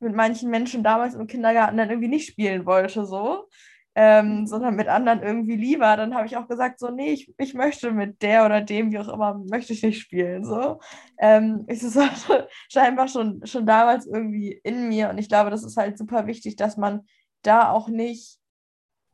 mit 0.00 0.14
manchen 0.14 0.50
Menschen 0.50 0.84
damals 0.84 1.14
im 1.14 1.26
Kindergarten 1.26 1.78
dann 1.78 1.88
irgendwie 1.88 2.08
nicht 2.08 2.28
spielen 2.28 2.66
wollte, 2.66 3.06
so 3.06 3.48
ähm, 3.94 4.46
sondern 4.46 4.74
mit 4.74 4.88
anderen 4.88 5.22
irgendwie 5.22 5.56
lieber, 5.56 5.96
dann 5.96 6.14
habe 6.14 6.26
ich 6.26 6.36
auch 6.36 6.48
gesagt, 6.48 6.80
so, 6.80 6.90
nee, 6.90 7.12
ich, 7.12 7.32
ich 7.38 7.54
möchte 7.54 7.92
mit 7.92 8.22
der 8.22 8.44
oder 8.44 8.60
dem, 8.60 8.90
wie 8.90 8.98
auch 8.98 9.08
immer, 9.08 9.34
möchte 9.48 9.72
ich 9.72 9.82
nicht 9.82 10.00
spielen. 10.00 10.44
So. 10.44 10.80
Ähm, 11.18 11.64
es 11.68 11.82
ist 11.82 11.96
halt 11.96 12.48
scheinbar 12.72 13.06
schon, 13.06 13.46
schon 13.46 13.66
damals 13.66 14.06
irgendwie 14.06 14.52
in 14.64 14.88
mir 14.88 15.10
und 15.10 15.18
ich 15.18 15.28
glaube, 15.28 15.50
das 15.50 15.62
ist 15.62 15.76
halt 15.76 15.96
super 15.96 16.26
wichtig, 16.26 16.56
dass 16.56 16.76
man 16.76 17.06
da 17.42 17.70
auch 17.70 17.88
nicht 17.88 18.38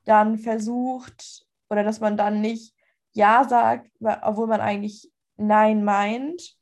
dann 0.04 0.38
versucht 0.38 1.46
oder 1.68 1.84
dass 1.84 2.00
man 2.00 2.16
dann 2.16 2.40
nicht 2.40 2.74
Ja 3.12 3.46
sagt, 3.46 3.90
obwohl 4.22 4.46
man 4.46 4.60
eigentlich 4.60 5.10
Nein 5.36 5.84
meint 5.84 6.56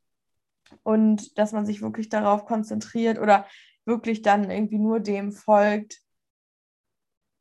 und 0.82 1.38
dass 1.38 1.52
man 1.52 1.66
sich 1.66 1.82
wirklich 1.82 2.08
darauf 2.08 2.46
konzentriert 2.46 3.18
oder 3.18 3.46
wirklich 3.84 4.22
dann 4.22 4.50
irgendwie 4.50 4.78
nur 4.78 5.00
dem 5.00 5.32
folgt, 5.32 6.00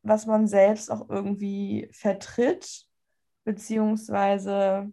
was 0.08 0.26
man 0.26 0.48
selbst 0.48 0.92
auch 0.92 1.10
irgendwie 1.10 1.90
vertritt, 1.92 2.86
beziehungsweise 3.44 4.92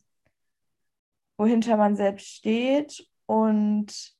wohinter 1.37 1.77
man 1.77 1.97
selbst 1.97 2.29
steht 2.29 3.09
und 3.27 4.15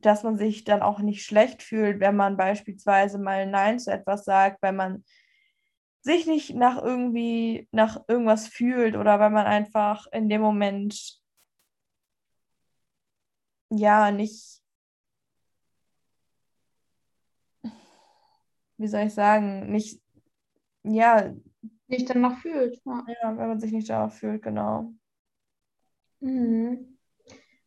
dass 0.00 0.22
man 0.22 0.38
sich 0.38 0.64
dann 0.64 0.80
auch 0.82 1.00
nicht 1.00 1.24
schlecht 1.24 1.62
fühlt, 1.62 2.00
wenn 2.00 2.16
man 2.16 2.36
beispielsweise 2.36 3.18
mal 3.18 3.46
Nein 3.46 3.78
zu 3.78 3.92
etwas 3.92 4.24
sagt, 4.24 4.62
weil 4.62 4.72
man 4.72 5.04
sich 6.02 6.26
nicht 6.26 6.54
nach 6.54 6.82
irgendwie 6.82 7.68
nach 7.72 8.02
irgendwas 8.08 8.48
fühlt 8.48 8.96
oder 8.96 9.20
weil 9.20 9.30
man 9.30 9.46
einfach 9.46 10.06
in 10.12 10.30
dem 10.30 10.40
Moment 10.40 11.20
ja 13.68 14.10
nicht 14.10 14.59
wie 18.80 18.88
soll 18.88 19.02
ich 19.06 19.14
sagen, 19.14 19.70
nicht, 19.70 20.00
ja. 20.82 21.34
Nicht 21.86 22.08
danach 22.08 22.38
fühlt. 22.38 22.80
Ja, 22.84 23.04
ja 23.22 23.36
wenn 23.36 23.48
man 23.48 23.60
sich 23.60 23.72
nicht 23.72 23.90
danach 23.90 24.12
fühlt, 24.12 24.42
genau. 24.42 24.92
Mhm. 26.20 26.98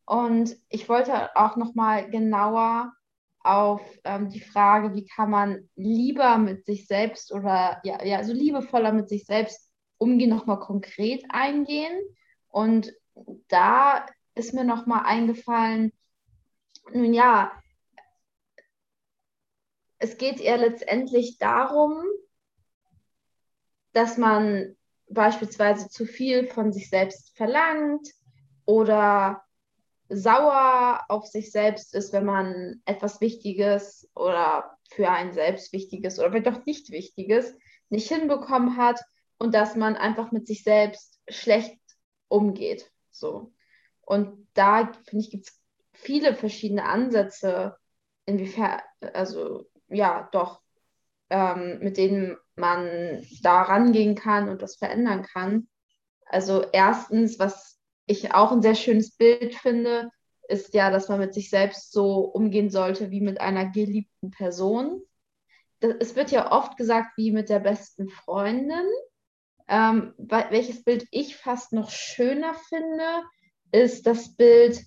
Und 0.06 0.58
ich 0.70 0.90
wollte 0.90 1.36
auch 1.36 1.56
nochmal 1.56 2.10
genauer 2.10 2.94
auf 3.40 3.82
ähm, 4.06 4.30
die 4.30 4.40
Frage, 4.40 4.96
wie 4.96 5.06
kann 5.06 5.30
man 5.30 5.70
lieber 5.76 6.38
mit 6.38 6.66
sich 6.66 6.88
selbst 6.88 7.32
oder 7.32 7.80
ja, 7.84 8.04
ja, 8.04 8.24
so 8.24 8.34
liebevoller 8.34 8.92
mit 8.92 9.10
sich 9.10 9.26
selbst 9.26 9.70
umgehen, 9.98 10.30
nochmal 10.30 10.60
konkret 10.60 11.24
eingehen. 11.30 11.94
Und 12.48 12.94
da 13.50 14.06
ist 14.34 14.54
mir 14.54 14.64
nochmal 14.64 15.04
eingefallen, 15.06 15.92
nun 16.92 17.14
ja, 17.14 17.52
es 20.04 20.18
geht 20.18 20.42
eher 20.42 20.58
letztendlich 20.58 21.38
darum, 21.38 22.04
dass 23.94 24.18
man 24.18 24.76
beispielsweise 25.08 25.88
zu 25.88 26.06
viel 26.06 26.46
von 26.46 26.74
sich 26.74 26.90
selbst 26.90 27.38
verlangt 27.38 28.10
oder 28.66 29.46
sauer 30.10 31.06
auf 31.08 31.26
sich 31.26 31.54
selbst 31.54 31.96
ist, 31.96 32.12
wenn 32.12 32.26
man 32.26 32.82
etwas 32.84 33.22
Wichtiges 33.22 34.10
oder 34.14 34.78
für 34.90 35.10
einen 35.10 35.32
selbst 35.32 35.72
Wichtiges 35.72 36.20
oder 36.20 36.32
vielleicht 36.32 36.50
auch 36.50 36.66
nicht 36.66 36.92
Wichtiges 36.92 37.56
nicht 37.88 38.10
hinbekommen 38.10 38.76
hat 38.76 39.00
und 39.38 39.56
dass 39.56 39.78
man 39.78 39.96
einfach 39.96 40.34
mit 40.34 40.48
sich 40.48 40.64
selbst 40.64 41.22
schlecht 41.30 41.80
umgeht. 42.28 42.92
So. 43.10 43.54
Und 44.02 44.50
da, 44.54 44.92
finde 45.06 45.24
ich, 45.24 45.32
gibt 45.32 45.48
es 45.48 45.62
viele 45.94 46.36
verschiedene 46.36 46.84
Ansätze, 46.84 47.78
inwiefern, 48.26 48.82
also 49.14 49.66
ja, 49.90 50.30
doch, 50.32 50.62
ähm, 51.30 51.80
mit 51.80 51.98
denen 51.98 52.38
man 52.56 53.26
da 53.42 53.64
rangehen 53.64 54.16
kann 54.16 54.50
und 54.50 54.62
das 54.62 54.76
verändern 54.76 55.24
kann. 55.24 55.68
Also 56.26 56.64
erstens, 56.72 57.40
was 57.40 57.80
ich 58.06 58.34
auch 58.34 58.52
ein 58.52 58.62
sehr 58.62 58.76
schönes 58.76 59.16
Bild 59.16 59.56
finde, 59.56 60.10
ist 60.48 60.74
ja, 60.74 60.92
dass 60.92 61.10
man 61.10 61.20
mit 61.20 61.34
sich 61.34 61.50
selbst 61.50 61.92
so 61.92 62.20
umgehen 62.20 62.70
sollte 62.70 63.12
wie 63.12 63.22
mit 63.22 63.40
einer 63.40 63.70
geliebten 63.70 64.32
Person. 64.32 65.02
Das, 65.80 65.96
es 66.00 66.16
wird 66.16 66.32
ja 66.32 66.52
oft 66.52 66.78
gesagt, 66.78 67.18
wie 67.18 67.32
mit 67.32 67.50
der 67.50 67.60
besten 67.60 68.10
Freundin. 68.10 68.86
Ähm, 69.68 70.14
welches 70.18 70.84
Bild 70.84 71.08
ich 71.12 71.38
fast 71.38 71.72
noch 71.72 71.90
schöner 71.90 72.54
finde, 72.68 73.24
ist 73.72 74.06
das 74.06 74.36
Bild, 74.36 74.84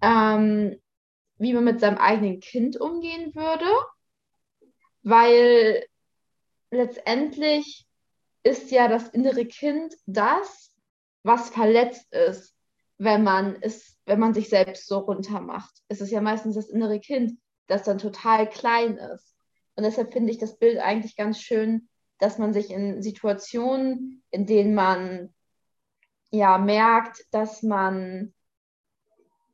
ähm, 0.00 0.80
wie 1.38 1.52
man 1.52 1.64
mit 1.64 1.80
seinem 1.80 1.98
eigenen 1.98 2.38
Kind 2.40 2.80
umgehen 2.80 3.34
würde 3.34 3.66
weil 5.02 5.84
letztendlich 6.70 7.86
ist 8.42 8.70
ja 8.70 8.88
das 8.88 9.08
innere 9.08 9.46
Kind 9.46 9.94
das, 10.06 10.74
was 11.22 11.50
verletzt 11.50 12.12
ist, 12.12 12.54
wenn 12.98 13.22
man 13.22 13.56
es, 13.60 13.98
wenn 14.06 14.18
man 14.18 14.34
sich 14.34 14.48
selbst 14.48 14.86
so 14.86 14.98
runter 14.98 15.40
macht. 15.40 15.72
Es 15.88 16.00
ist 16.00 16.10
ja 16.10 16.20
meistens 16.20 16.54
das 16.54 16.68
innere 16.68 17.00
Kind, 17.00 17.38
das 17.66 17.84
dann 17.84 17.98
total 17.98 18.48
klein 18.48 18.96
ist. 18.96 19.34
Und 19.74 19.84
deshalb 19.84 20.12
finde 20.12 20.32
ich 20.32 20.38
das 20.38 20.58
Bild 20.58 20.78
eigentlich 20.78 21.16
ganz 21.16 21.40
schön, 21.40 21.88
dass 22.18 22.38
man 22.38 22.52
sich 22.52 22.70
in 22.70 23.02
Situationen, 23.02 24.22
in 24.30 24.46
denen 24.46 24.74
man 24.74 25.34
ja 26.30 26.58
merkt, 26.58 27.24
dass 27.30 27.62
man 27.62 28.34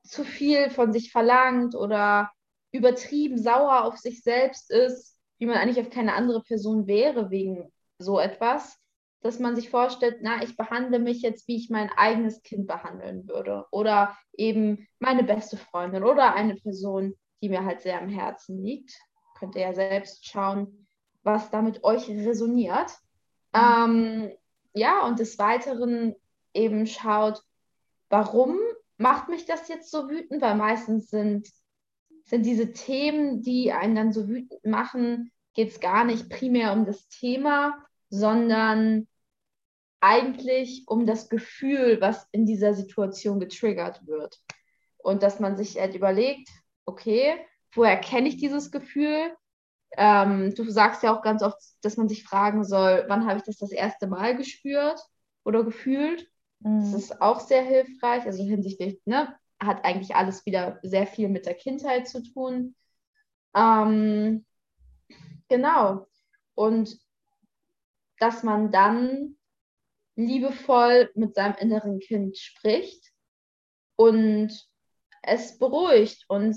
zu 0.03 0.25
viel 0.25 0.71
von 0.71 0.93
sich 0.93 1.13
verlangt 1.13 1.75
oder 1.75 2.31
übertrieben 2.73 3.41
sauer 3.41 3.85
auf 3.85 3.99
sich 3.99 4.23
selbst 4.23 4.71
ist, 4.71 5.18
wie 5.39 5.47
man 5.47 5.57
eigentlich 5.57 5.81
auf 5.81 5.91
keine 5.91 6.15
andere 6.15 6.43
Person 6.43 6.87
wäre 6.87 7.31
wegen 7.31 7.73
so 7.99 8.19
etwas, 8.19 8.79
dass 9.21 9.39
man 9.39 9.57
sich 9.57 9.71
vorstellt, 9.71 10.19
na, 10.21 10.43
ich 10.43 10.57
behandle 10.57 10.99
mich 10.99 11.23
jetzt, 11.23 11.49
wie 11.49 11.57
ich 11.57 11.71
mein 11.71 11.91
eigenes 11.97 12.43
Kind 12.43 12.67
behandeln 12.67 13.27
würde. 13.29 13.67
Oder 13.73 14.17
eben 14.33 14.87
meine 15.01 15.25
beste 15.25 15.57
Freundin 15.57 16.05
oder 16.05 16.35
eine 16.35 16.55
Person, 16.55 17.15
die 17.43 17.49
mir 17.49 17.65
halt 17.65 17.81
sehr 17.81 18.01
am 18.01 18.09
Herzen 18.09 18.63
liegt. 18.63 18.93
Könnt 19.39 19.57
ihr 19.57 19.63
ja 19.63 19.75
selbst 19.75 20.27
schauen, 20.27 20.87
was 21.23 21.51
da 21.51 21.63
mit 21.63 21.83
euch 21.85 22.09
resoniert. 22.09 22.93
Mhm. 23.53 23.61
Ähm, 23.61 24.33
ja, 24.75 25.05
und 25.07 25.19
des 25.19 25.39
Weiteren 25.39 26.15
eben 26.55 26.87
schaut, 26.87 27.43
warum 28.09 28.59
macht 28.97 29.29
mich 29.29 29.47
das 29.47 29.69
jetzt 29.69 29.91
so 29.91 30.09
wütend? 30.09 30.43
Weil 30.43 30.55
meistens 30.55 31.11
sind 31.11 31.49
sind 32.29 32.45
diese 32.45 32.73
Themen, 32.73 33.43
die 33.43 33.73
einen 33.73 33.95
dann 33.95 34.13
so 34.13 34.29
wütend 34.29 34.65
machen, 34.65 35.33
geht 35.55 35.71
es 35.71 35.81
gar 35.81 36.05
nicht 36.05 36.29
primär 36.29 36.73
um 36.73 36.85
das 36.85 37.09
Thema, 37.09 37.75
sondern 38.11 39.09
eigentlich 40.01 40.85
um 40.87 41.07
das 41.07 41.29
Gefühl, 41.29 42.01
was 42.01 42.27
in 42.31 42.47
dieser 42.47 42.75
Situation 42.75 43.41
getriggert 43.41 44.07
wird. 44.07 44.39
Und 44.99 45.23
dass 45.23 45.41
man 45.41 45.57
sich 45.57 45.81
halt 45.81 45.95
überlegt, 45.95 46.49
okay, 46.85 47.35
woher 47.73 47.97
kenne 47.97 48.29
ich 48.29 48.37
dieses 48.37 48.71
Gefühl? 48.71 49.35
Ähm, 49.97 50.55
du 50.55 50.71
sagst 50.71 51.03
ja 51.03 51.17
auch 51.17 51.23
ganz 51.23 51.43
oft, 51.43 51.59
dass 51.81 51.97
man 51.97 52.09
sich 52.09 52.25
fragen 52.25 52.65
soll, 52.65 53.05
wann 53.09 53.27
habe 53.27 53.39
ich 53.39 53.45
das 53.45 53.57
das 53.57 53.73
erste 53.73 54.07
Mal 54.07 54.37
gespürt 54.37 55.01
oder 55.45 55.65
gefühlt? 55.65 56.31
Mhm. 56.61 56.81
Das 56.81 56.93
ist 56.93 57.23
auch 57.23 57.41
sehr 57.41 57.63
hilfreich. 57.63 58.25
Also 58.27 58.43
hinsichtlich, 58.45 59.01
ne, 59.07 59.35
hat 59.61 59.85
eigentlich 59.85 60.15
alles 60.15 60.47
wieder 60.47 60.79
sehr 60.83 61.07
viel 61.07 61.29
mit 61.29 61.47
der 61.47 61.55
Kindheit 61.55 62.09
zu 62.09 62.23
tun. 62.23 62.77
Ähm, 63.55 64.45
genau. 65.49 66.07
Und 66.55 66.99
dass 68.19 68.43
man 68.43 68.71
dann 68.71 69.37
liebevoll 70.17 71.11
mit 71.15 71.35
seinem 71.35 71.55
inneren 71.57 72.01
Kind 72.01 72.37
spricht 72.37 73.13
und 73.97 74.69
es 75.23 75.59
beruhigt 75.59 76.25
und 76.29 76.57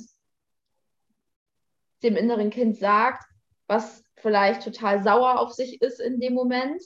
dem 2.03 2.15
inneren 2.15 2.49
Kind 2.49 2.77
sagt, 2.77 3.23
was 3.67 4.03
vielleicht 4.15 4.63
total 4.63 5.03
sauer 5.03 5.39
auf 5.39 5.53
sich 5.53 5.81
ist 5.81 5.99
in 5.99 6.19
dem 6.19 6.33
Moment, 6.33 6.81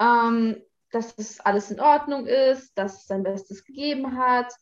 ähm, 0.00 0.62
dass 0.90 1.16
es 1.16 1.40
alles 1.40 1.70
in 1.70 1.80
Ordnung 1.80 2.26
ist, 2.26 2.76
dass 2.76 3.02
es 3.02 3.06
sein 3.06 3.22
Bestes 3.22 3.64
gegeben 3.64 4.16
hat 4.16 4.52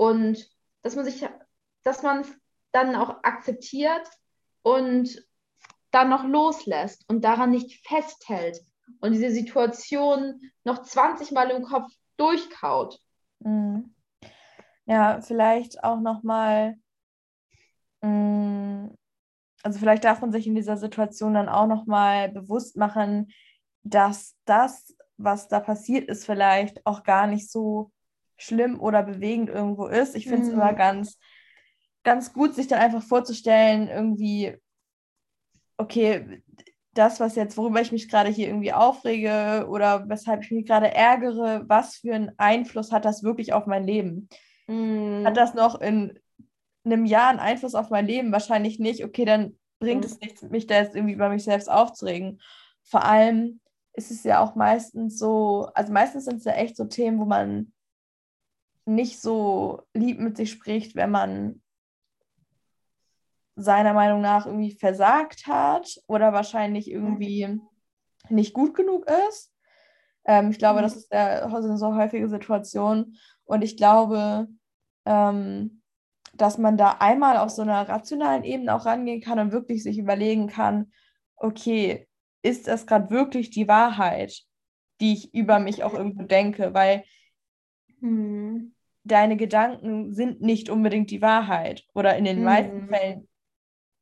und 0.00 0.50
dass 0.80 0.96
man 0.96 1.04
sich, 1.04 1.28
dass 1.82 2.02
man 2.02 2.22
es 2.22 2.34
dann 2.72 2.96
auch 2.96 3.22
akzeptiert 3.22 4.08
und 4.62 5.28
dann 5.90 6.08
noch 6.08 6.24
loslässt 6.24 7.04
und 7.10 7.22
daran 7.22 7.50
nicht 7.50 7.86
festhält 7.86 8.62
und 9.00 9.12
diese 9.12 9.30
Situation 9.30 10.40
noch 10.64 10.84
20 10.84 11.32
Mal 11.32 11.50
im 11.50 11.64
Kopf 11.64 11.92
durchkaut. 12.16 12.98
Mhm. 13.40 13.94
Ja, 14.86 15.20
vielleicht 15.20 15.84
auch 15.84 16.00
nochmal, 16.00 16.76
mm, 18.00 18.86
also 19.62 19.78
vielleicht 19.78 20.04
darf 20.04 20.22
man 20.22 20.32
sich 20.32 20.46
in 20.46 20.54
dieser 20.54 20.78
Situation 20.78 21.34
dann 21.34 21.50
auch 21.50 21.66
nochmal 21.66 22.30
bewusst 22.30 22.78
machen, 22.78 23.34
dass 23.82 24.34
das, 24.46 24.96
was 25.18 25.48
da 25.48 25.60
passiert 25.60 26.08
ist, 26.08 26.24
vielleicht 26.24 26.86
auch 26.86 27.02
gar 27.02 27.26
nicht 27.26 27.50
so 27.50 27.92
schlimm 28.40 28.80
oder 28.80 29.02
bewegend 29.02 29.50
irgendwo 29.50 29.86
ist. 29.86 30.16
Ich 30.16 30.24
finde 30.24 30.42
es 30.42 30.48
mhm. 30.48 30.54
immer 30.54 30.72
ganz, 30.72 31.18
ganz 32.02 32.32
gut, 32.32 32.54
sich 32.54 32.68
dann 32.68 32.80
einfach 32.80 33.02
vorzustellen, 33.02 33.88
irgendwie, 33.88 34.56
okay, 35.76 36.42
das, 36.94 37.20
was 37.20 37.36
jetzt, 37.36 37.56
worüber 37.56 37.80
ich 37.80 37.92
mich 37.92 38.08
gerade 38.08 38.30
hier 38.30 38.48
irgendwie 38.48 38.72
aufrege 38.72 39.66
oder 39.68 40.08
weshalb 40.08 40.42
ich 40.42 40.50
mich 40.50 40.66
gerade 40.66 40.92
ärgere, 40.92 41.64
was 41.68 41.96
für 41.96 42.14
einen 42.14 42.32
Einfluss 42.36 42.90
hat 42.90 43.04
das 43.04 43.22
wirklich 43.22 43.52
auf 43.52 43.66
mein 43.66 43.84
Leben? 43.84 44.28
Mm. 44.66 45.24
Hat 45.24 45.36
das 45.36 45.54
noch 45.54 45.80
in 45.80 46.18
einem 46.84 47.04
Jahr 47.04 47.28
einen 47.28 47.38
Einfluss 47.38 47.74
auf 47.74 47.90
mein 47.90 48.06
Leben? 48.06 48.32
Wahrscheinlich 48.32 48.80
nicht. 48.80 49.04
Okay, 49.04 49.24
dann 49.24 49.56
bringt 49.78 50.02
mm. 50.02 50.06
es 50.06 50.20
nichts, 50.20 50.42
mich 50.42 50.66
da 50.66 50.80
jetzt 50.80 50.96
irgendwie 50.96 51.14
über 51.14 51.28
mich 51.28 51.44
selbst 51.44 51.70
aufzuregen. 51.70 52.40
Vor 52.82 53.04
allem 53.04 53.60
ist 53.92 54.10
es 54.10 54.24
ja 54.24 54.40
auch 54.40 54.56
meistens 54.56 55.18
so, 55.18 55.68
also 55.74 55.92
meistens 55.92 56.24
sind 56.24 56.38
es 56.38 56.44
ja 56.44 56.52
echt 56.52 56.76
so 56.76 56.86
Themen, 56.86 57.20
wo 57.20 57.24
man 57.24 57.72
nicht 58.84 59.20
so 59.20 59.82
lieb 59.94 60.20
mit 60.20 60.36
sich 60.36 60.50
spricht, 60.50 60.96
wenn 60.96 61.10
man 61.10 61.62
seiner 63.56 63.92
Meinung 63.92 64.20
nach 64.20 64.46
irgendwie 64.46 64.72
versagt 64.72 65.46
hat 65.46 66.00
oder 66.06 66.32
wahrscheinlich 66.32 66.90
irgendwie 66.90 67.60
nicht 68.28 68.54
gut 68.54 68.74
genug 68.74 69.06
ist. 69.28 69.52
Ähm, 70.24 70.50
ich 70.50 70.58
glaube, 70.58 70.82
das 70.82 70.94
mhm. 70.94 70.98
ist 71.00 71.12
ja 71.12 71.44
eine 71.44 71.76
so 71.76 71.94
häufige 71.94 72.28
Situation. 72.28 73.16
Und 73.44 73.62
ich 73.62 73.76
glaube, 73.76 74.48
ähm, 75.04 75.82
dass 76.34 76.58
man 76.58 76.76
da 76.76 76.96
einmal 77.00 77.36
auf 77.36 77.50
so 77.50 77.62
einer 77.62 77.88
rationalen 77.88 78.44
Ebene 78.44 78.74
auch 78.74 78.86
rangehen 78.86 79.20
kann 79.20 79.38
und 79.38 79.52
wirklich 79.52 79.82
sich 79.82 79.98
überlegen 79.98 80.46
kann, 80.46 80.92
okay, 81.36 82.08
ist 82.42 82.68
das 82.68 82.86
gerade 82.86 83.10
wirklich 83.10 83.50
die 83.50 83.68
Wahrheit, 83.68 84.42
die 85.00 85.12
ich 85.12 85.34
über 85.34 85.58
mich 85.58 85.82
auch 85.84 85.92
irgendwo 85.92 86.22
denke? 86.22 86.72
Weil 86.72 87.04
hm. 88.00 88.74
deine 89.04 89.36
Gedanken 89.36 90.12
sind 90.12 90.40
nicht 90.40 90.70
unbedingt 90.70 91.10
die 91.10 91.22
Wahrheit 91.22 91.84
oder 91.94 92.16
in 92.16 92.24
den 92.24 92.38
hm. 92.38 92.44
meisten 92.44 92.88
Fällen 92.88 93.28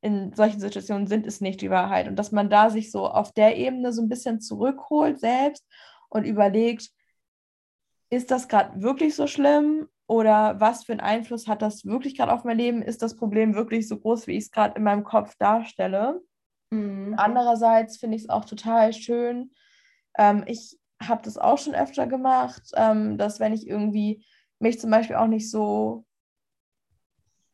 in 0.01 0.33
solchen 0.35 0.61
Situationen 0.61 1.07
sind 1.07 1.27
es 1.27 1.41
nicht 1.41 1.61
die 1.61 1.71
Wahrheit. 1.71 2.09
Und 2.09 2.17
dass 2.17 2.33
man 2.33 2.51
da 2.51 2.71
sich 2.71 2.91
so 2.91 3.09
auf 3.09 3.33
der 3.33 3.57
Ebene 3.57 3.93
so 3.93 4.03
ein 4.03 4.09
bisschen 4.09 4.41
zurückholt 4.41 5.19
selbst 5.19 5.67
und 6.09 6.25
überlegt, 6.25 6.91
ist 8.11 8.31
das 8.31 8.49
gerade 8.49 8.81
wirklich 8.81 9.15
so 9.15 9.27
schlimm 9.27 9.89
oder 10.07 10.59
was 10.61 10.85
für 10.85 10.93
einen 10.93 11.01
Einfluss 11.01 11.47
hat 11.47 11.61
das 11.63 11.85
wirklich 11.85 12.17
gerade 12.17 12.33
auf 12.33 12.45
mein 12.45 12.57
Leben? 12.57 12.81
Ist 12.81 13.03
das 13.03 13.17
Problem 13.17 13.55
wirklich 13.55 13.89
so 13.89 13.99
groß, 13.99 14.27
wie 14.27 14.37
ich 14.37 14.45
es 14.45 14.51
gerade 14.51 14.77
in 14.77 14.85
meinem 14.85 15.05
Kopf 15.05 15.35
darstelle? 15.39 16.21
Mhm. 16.71 17.15
Andererseits 17.17 17.99
finde 17.99 18.17
ich 18.17 18.23
es 18.23 18.29
auch 18.31 18.45
total 18.45 18.93
schön. 18.93 19.51
Ähm, 20.17 20.45
ich 20.47 20.79
habe 21.01 21.23
das 21.23 21.39
auch 21.39 21.59
schon 21.59 21.75
öfter 21.75 22.07
gemacht, 22.07 22.63
ähm, 22.75 23.19
dass 23.19 23.41
wenn 23.41 23.53
ich 23.53 23.67
irgendwie 23.67 24.25
mich 24.59 24.81
zum 24.81 24.91
Beispiel 24.91 25.17
auch 25.17 25.29
nicht 25.29 25.51
so 25.51 26.05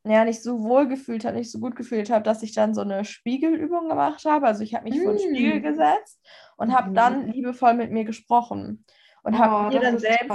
ja, 0.07 0.25
nicht 0.25 0.43
so 0.43 0.63
wohl 0.63 0.87
gefühlt 0.87 1.25
habe, 1.25 1.37
nicht 1.37 1.51
so 1.51 1.59
gut 1.59 1.77
gefühlt 1.77 2.11
habe, 2.11 2.23
dass 2.23 2.43
ich 2.43 2.53
dann 2.53 2.75
so 2.75 2.83
eine 2.83 3.07
Spiegelübung 3.07 3.89
gemacht 3.89 4.27
habe. 4.27 4.47
Also 4.47 4.63
ich 4.63 4.75
habe 4.75 4.85
mich 4.85 5.01
mm. 5.01 5.03
vor 5.03 5.13
den 5.15 5.21
Spiegel 5.21 5.63
gesetzt 5.63 6.21
und 6.57 6.75
habe 6.75 6.91
mm. 6.91 6.95
dann 6.95 7.29
liebevoll 7.29 7.73
mit 7.73 7.91
mir 7.91 8.05
gesprochen 8.05 8.85
und 9.23 9.35
oh, 9.35 9.39
habe 9.39 9.75
mir, 9.75 9.81
dann 9.81 9.99
selbst, 9.99 10.31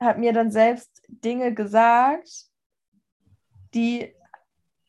hab 0.00 0.18
mir 0.18 0.32
dann 0.32 0.52
selbst 0.52 1.02
Dinge 1.08 1.52
gesagt, 1.54 2.30
die 3.74 4.14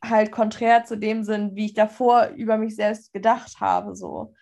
halt 0.04 0.30
konträr 0.30 0.84
zu 0.84 0.96
dem 0.96 1.24
sind, 1.24 1.56
wie 1.56 1.66
ich 1.66 1.74
davor 1.74 2.28
über 2.36 2.58
mich 2.58 2.76
selbst 2.76 3.12
gedacht 3.12 3.60
habe. 3.60 3.96
So. 3.96 4.34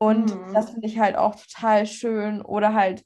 Und 0.00 0.34
mm. 0.34 0.54
das 0.54 0.70
finde 0.70 0.86
ich 0.86 0.98
halt 0.98 1.16
auch 1.16 1.36
total 1.36 1.86
schön. 1.86 2.40
Oder 2.40 2.74
halt, 2.74 3.04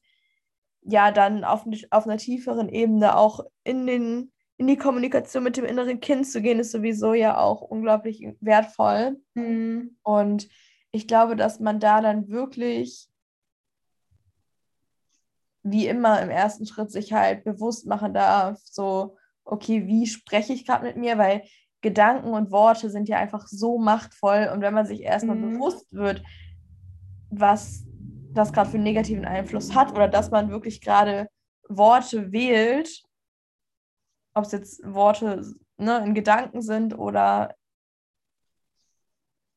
ja, 0.82 1.10
dann 1.10 1.44
auf, 1.44 1.66
auf 1.90 2.06
einer 2.06 2.18
tieferen 2.18 2.68
Ebene 2.68 3.16
auch 3.16 3.40
in 3.64 3.86
den 3.86 4.30
in 4.56 4.66
die 4.68 4.76
Kommunikation 4.76 5.42
mit 5.42 5.56
dem 5.56 5.64
inneren 5.64 6.00
Kind 6.00 6.26
zu 6.28 6.40
gehen, 6.40 6.60
ist 6.60 6.70
sowieso 6.70 7.12
ja 7.12 7.38
auch 7.38 7.60
unglaublich 7.60 8.24
wertvoll. 8.40 9.20
Mhm. 9.34 9.96
Und 10.02 10.48
ich 10.92 11.08
glaube, 11.08 11.34
dass 11.34 11.58
man 11.58 11.80
da 11.80 12.00
dann 12.00 12.28
wirklich, 12.28 13.08
wie 15.64 15.88
immer 15.88 16.22
im 16.22 16.30
ersten 16.30 16.66
Schritt, 16.66 16.92
sich 16.92 17.12
halt 17.12 17.42
bewusst 17.42 17.86
machen 17.86 18.14
darf, 18.14 18.60
so, 18.62 19.16
okay, 19.44 19.86
wie 19.86 20.06
spreche 20.06 20.52
ich 20.52 20.66
gerade 20.66 20.84
mit 20.84 20.96
mir, 20.96 21.18
weil 21.18 21.42
Gedanken 21.80 22.28
und 22.28 22.52
Worte 22.52 22.90
sind 22.90 23.08
ja 23.08 23.18
einfach 23.18 23.48
so 23.48 23.78
machtvoll. 23.78 24.50
Und 24.54 24.60
wenn 24.60 24.72
man 24.72 24.86
sich 24.86 25.02
erstmal 25.02 25.36
mhm. 25.36 25.54
bewusst 25.54 25.86
wird, 25.90 26.22
was 27.40 27.84
das 28.32 28.52
gerade 28.52 28.70
für 28.70 28.76
einen 28.76 28.84
negativen 28.84 29.24
Einfluss 29.24 29.74
hat 29.74 29.92
oder 29.92 30.08
dass 30.08 30.30
man 30.30 30.50
wirklich 30.50 30.80
gerade 30.80 31.28
Worte 31.68 32.32
wählt, 32.32 33.02
ob 34.34 34.44
es 34.44 34.52
jetzt 34.52 34.82
Worte 34.84 35.42
ne, 35.76 36.04
in 36.04 36.14
Gedanken 36.14 36.62
sind 36.62 36.98
oder 36.98 37.54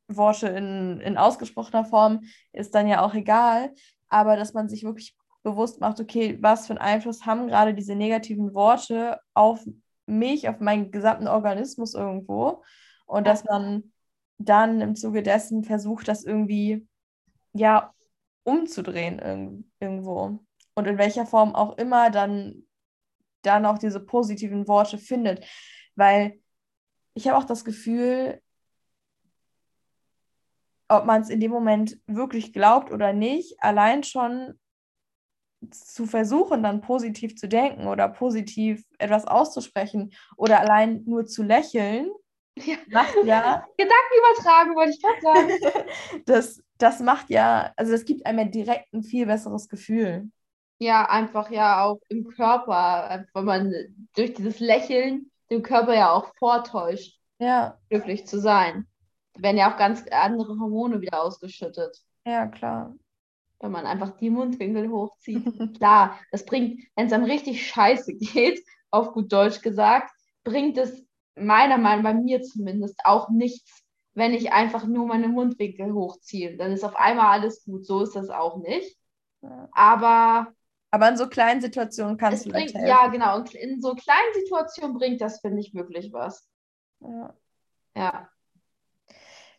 Worte 0.08 0.48
in, 0.48 1.00
in 1.02 1.18
ausgesprochener 1.18 1.86
Form, 1.86 2.22
ist 2.54 2.74
dann 2.76 2.88
ja 2.88 3.02
auch 3.02 3.14
egal. 3.14 3.74
Aber 4.10 4.38
dass 4.38 4.54
man 4.54 4.70
sich 4.70 4.84
wirklich 4.84 5.16
bewusst 5.44 5.82
macht, 5.82 6.00
okay, 6.00 6.38
was 6.42 6.68
für 6.68 6.74
einen 6.74 6.82
Einfluss 6.82 7.26
haben 7.26 7.48
gerade 7.48 7.74
diese 7.74 7.96
negativen 7.96 8.54
Worte 8.54 9.20
auf 9.34 9.66
mich, 10.06 10.48
auf 10.48 10.60
meinen 10.60 10.92
gesamten 10.92 11.28
Organismus 11.28 11.94
irgendwo. 11.94 12.64
Und 13.06 13.28
dass 13.28 13.44
man 13.44 13.92
dann 14.38 14.82
im 14.82 14.96
Zuge 14.96 15.24
dessen 15.24 15.64
versucht, 15.64 16.08
das 16.08 16.24
irgendwie 16.24 16.87
ja 17.58 17.94
umzudrehen 18.44 19.20
irg 19.20 19.64
irgendwo. 19.80 20.40
Und 20.76 20.88
in 20.88 20.98
welcher 20.98 21.26
Form 21.26 21.56
auch 21.56 21.78
immer 21.78 22.10
dann 22.12 22.68
dann 23.48 23.66
auch 23.66 23.78
diese 23.78 24.00
positiven 24.00 24.68
Worte 24.68 24.98
findet. 24.98 25.46
Weil 25.96 26.40
ich 27.14 27.28
habe 27.28 27.38
auch 27.38 27.46
das 27.46 27.66
Gefühl, 27.66 28.42
ob 30.90 31.06
man 31.06 31.22
es 31.22 31.30
in 31.30 31.40
dem 31.40 31.52
Moment 31.52 32.00
wirklich 32.06 32.54
glaubt 32.54 32.92
oder 32.92 33.14
nicht, 33.14 33.62
allein 33.62 34.04
schon 34.04 34.60
zu 35.72 36.06
versuchen, 36.06 36.62
dann 36.62 36.82
positiv 36.82 37.36
zu 37.36 37.48
denken 37.48 37.88
oder 37.88 38.08
positiv 38.08 38.86
etwas 39.00 39.26
auszusprechen 39.26 40.14
oder 40.38 40.60
allein 40.60 41.04
nur 41.06 41.26
zu 41.26 41.44
lächeln, 41.44 42.10
ja. 42.66 42.78
macht 42.90 43.16
ja. 43.24 43.66
Gedanken 43.78 44.14
übertragen, 44.18 44.76
wollte 44.76 44.92
ich 44.92 45.02
gerade 45.02 45.22
sagen. 45.22 45.86
das, 46.26 46.64
das 46.78 47.00
macht 47.00 47.30
ja, 47.30 47.74
also 47.76 47.92
das 47.92 48.06
gibt 48.06 48.26
einem 48.26 48.40
ja 48.40 48.46
direkt 48.46 48.94
ein 48.94 49.04
viel 49.04 49.26
besseres 49.26 49.68
Gefühl. 49.70 50.30
Ja, 50.80 51.10
einfach 51.10 51.50
ja 51.50 51.84
auch 51.84 52.00
im 52.10 52.28
Körper, 52.28 53.26
wenn 53.34 53.46
man 53.46 53.74
durch 54.16 54.34
dieses 54.34 54.60
Lächeln 54.60 55.32
dem 55.50 55.64
Körper 55.64 55.96
ja 55.96 56.12
auch 56.12 56.34
vortäuscht, 56.38 57.20
ja. 57.40 57.78
glücklich 57.90 58.28
zu 58.28 58.40
sein. 58.40 58.88
Da 59.34 59.44
werden 59.44 59.58
ja 59.58 59.72
auch 59.72 59.78
ganz 59.78 60.04
andere 60.12 60.60
Hormone 60.60 61.02
wieder 61.02 61.22
ausgeschüttet. 61.22 61.98
Ja, 62.26 62.48
klar. 62.48 62.96
Wenn 63.60 63.72
man 63.72 63.86
einfach 63.86 64.18
die 64.18 64.30
Mundwinkel 64.30 64.90
hochzieht. 64.90 65.46
klar, 65.78 66.20
das 66.32 66.46
bringt, 66.46 66.84
wenn 66.96 67.08
es 67.08 67.14
einem 67.14 67.26
richtig 67.26 67.68
scheiße 67.68 68.16
geht, 68.16 68.64
auf 68.92 69.14
gut 69.14 69.32
Deutsch 69.32 69.62
gesagt, 69.62 70.12
bringt 70.44 70.78
es 70.78 71.07
meiner 71.38 71.78
Meinung 71.78 72.04
nach, 72.04 72.12
bei 72.12 72.18
mir 72.18 72.42
zumindest, 72.42 73.00
auch 73.04 73.30
nichts, 73.30 73.84
wenn 74.14 74.34
ich 74.34 74.52
einfach 74.52 74.86
nur 74.86 75.06
meine 75.06 75.28
Mundwinkel 75.28 75.94
hochziehe. 75.94 76.58
Dann 76.58 76.72
ist 76.72 76.84
auf 76.84 76.96
einmal 76.96 77.40
alles 77.40 77.64
gut. 77.64 77.86
So 77.86 78.02
ist 78.02 78.16
das 78.16 78.30
auch 78.30 78.58
nicht. 78.58 78.98
Aber. 79.72 80.54
Aber 80.90 81.10
in 81.10 81.18
so 81.18 81.28
kleinen 81.28 81.62
Situationen 81.62 82.18
kannst 82.18 82.46
du 82.46 82.50
bringt, 82.50 82.72
Ja, 82.74 83.08
genau. 83.08 83.38
Und 83.38 83.54
in 83.54 83.82
so 83.82 83.94
kleinen 83.94 84.34
Situationen 84.34 84.98
bringt 84.98 85.22
das, 85.22 85.42
finde 85.42 85.60
ich, 85.60 85.74
wirklich 85.74 86.12
was. 86.14 86.50
Ja. 87.02 87.34
Ja. 87.96 88.30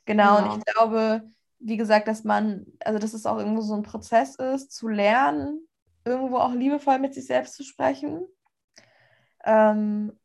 Genau, 0.06 0.36
genau, 0.36 0.52
und 0.52 0.58
ich 0.58 0.64
glaube, 0.64 1.30
wie 1.58 1.76
gesagt, 1.76 2.08
dass 2.08 2.24
man, 2.24 2.66
also 2.80 2.98
dass 2.98 3.12
es 3.12 3.26
auch 3.26 3.38
irgendwo 3.38 3.60
so 3.60 3.74
ein 3.74 3.82
Prozess 3.82 4.36
ist, 4.36 4.72
zu 4.72 4.88
lernen, 4.88 5.68
irgendwo 6.04 6.38
auch 6.38 6.54
liebevoll 6.54 6.98
mit 6.98 7.14
sich 7.14 7.26
selbst 7.26 7.54
zu 7.54 7.62
sprechen. 7.62 8.26
Ähm, 9.44 10.18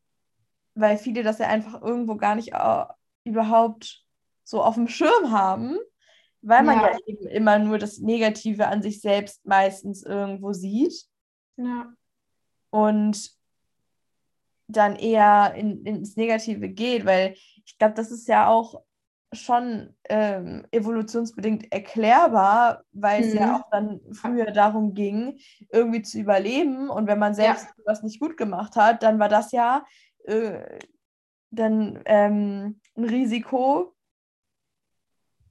weil 0.76 0.98
viele 0.98 1.24
das 1.24 1.40
ja 1.40 1.48
einfach 1.48 1.82
irgendwo 1.82 2.16
gar 2.16 2.36
nicht 2.36 2.54
uh, 2.54 2.86
überhaupt 3.24 4.04
so 4.44 4.64
auf 4.64 4.76
dem 4.76 4.88
Schirm 4.88 5.32
haben, 5.32 5.78
weil 6.42 6.64
man 6.64 6.80
ja. 6.80 6.92
ja 6.92 6.98
eben 7.06 7.28
immer 7.28 7.60
nur 7.60 7.78
das 7.78 8.00
Negative 8.00 8.68
an 8.68 8.82
sich 8.82 9.02
selbst 9.02 9.46
meistens 9.46 10.04
irgendwo 10.04 10.54
sieht. 10.54 11.06
Ja. 11.58 11.94
Und 12.70 13.32
dann 14.68 14.96
eher 14.96 15.54
in, 15.56 15.86
ins 15.86 16.16
Negative 16.16 16.70
geht, 16.70 17.06
weil 17.06 17.36
ich 17.66 17.78
glaube, 17.78 17.94
das 17.94 18.12
ist 18.12 18.28
ja 18.28 18.48
auch 18.48 18.82
schon 19.32 19.96
ähm, 20.10 20.66
evolutionsbedingt 20.72 21.72
erklärbar, 21.72 22.84
weil 22.92 23.22
mhm. 23.22 23.28
es 23.28 23.34
ja 23.34 23.48
mhm. 23.48 23.56
auch 23.56 23.70
dann 23.72 24.02
früher 24.12 24.52
darum 24.52 24.94
ging, 24.94 25.40
irgendwie 25.72 26.02
zu 26.02 26.20
überleben. 26.20 26.90
Und 26.90 27.08
wenn 27.08 27.20
man 27.20 27.34
selbst 27.34 27.66
ja. 27.66 27.84
was 27.86 28.04
nicht 28.04 28.20
gut 28.20 28.38
gemacht 28.38 28.76
hat, 28.76 29.04
dann 29.04 29.20
war 29.20 29.30
das 29.30 29.52
ja 29.52 29.86
äh, 30.24 30.80
dann 31.52 32.02
ähm, 32.06 32.80
ein 32.96 33.04
Risiko, 33.06 33.94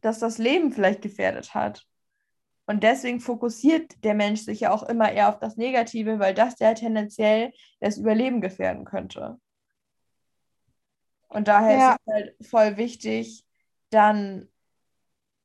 dass 0.00 0.18
das 0.18 0.38
Leben 0.38 0.72
vielleicht 0.72 1.02
gefährdet 1.02 1.54
hat. 1.54 1.86
Und 2.66 2.82
deswegen 2.82 3.20
fokussiert 3.20 4.02
der 4.04 4.14
Mensch 4.14 4.42
sich 4.42 4.60
ja 4.60 4.72
auch 4.72 4.82
immer 4.84 5.12
eher 5.12 5.28
auf 5.28 5.38
das 5.38 5.56
Negative, 5.56 6.18
weil 6.18 6.34
das 6.34 6.58
ja 6.58 6.74
tendenziell 6.74 7.52
das 7.80 7.98
Überleben 7.98 8.40
gefährden 8.40 8.84
könnte. 8.84 9.38
Und 11.28 11.48
daher 11.48 11.78
ja. 11.78 11.92
ist 11.92 12.00
es 12.04 12.12
halt 12.12 12.46
voll 12.46 12.76
wichtig, 12.76 13.44
dann 13.90 14.48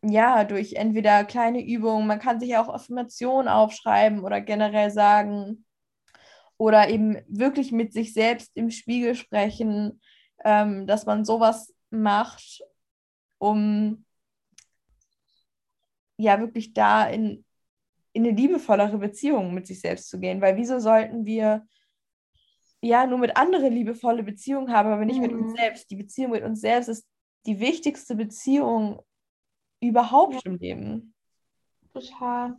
ja, 0.04 0.44
durch 0.44 0.74
entweder 0.74 1.26
kleine 1.26 1.66
Übungen, 1.66 2.08
man 2.08 2.20
kann 2.20 2.40
sich 2.40 2.50
ja 2.50 2.64
auch 2.64 2.70
Affirmationen 2.70 3.48
aufschreiben 3.48 4.24
oder 4.24 4.42
generell 4.42 4.92
sagen 4.92 5.66
oder 6.58 6.90
eben 6.90 7.18
wirklich 7.28 7.72
mit 7.72 7.94
sich 7.94 8.14
selbst 8.14 8.52
im 8.56 8.72
Spiegel 8.72 9.16
sprechen, 9.16 10.02
ähm, 10.44 10.88
dass 10.88 11.06
man 11.06 11.26
sowas 11.26 11.74
macht, 11.90 12.64
um 13.38 14.06
ja 16.18 16.40
wirklich 16.40 16.74
da 16.74 17.06
in, 17.08 17.46
in 18.14 18.26
eine 18.26 18.36
liebevollere 18.36 18.98
Beziehung 18.98 19.54
mit 19.54 19.68
sich 19.68 19.80
selbst 19.80 20.10
zu 20.10 20.20
gehen. 20.20 20.42
Weil 20.42 20.58
wieso 20.58 20.80
sollten 20.80 21.26
wir 21.26 21.68
ja 22.82 23.06
nur 23.06 23.20
mit 23.20 23.38
anderen 23.38 23.74
liebevolle 23.74 24.24
Beziehungen 24.24 24.72
haben, 24.72 24.90
aber 24.92 25.06
nicht 25.06 25.18
mhm. 25.18 25.22
mit 25.22 25.32
uns 25.34 25.52
mhm. 25.52 25.58
selbst? 25.58 25.92
Die 25.92 25.96
Beziehung 25.96 26.32
mit 26.32 26.44
uns 26.44 26.62
selbst 26.62 26.88
ist 26.88 27.08
die 27.46 27.60
wichtigste 27.60 28.16
Beziehung 28.16 29.02
überhaupt 29.80 30.44
im 30.46 30.56
Leben. 30.58 31.14
Total. 31.94 32.58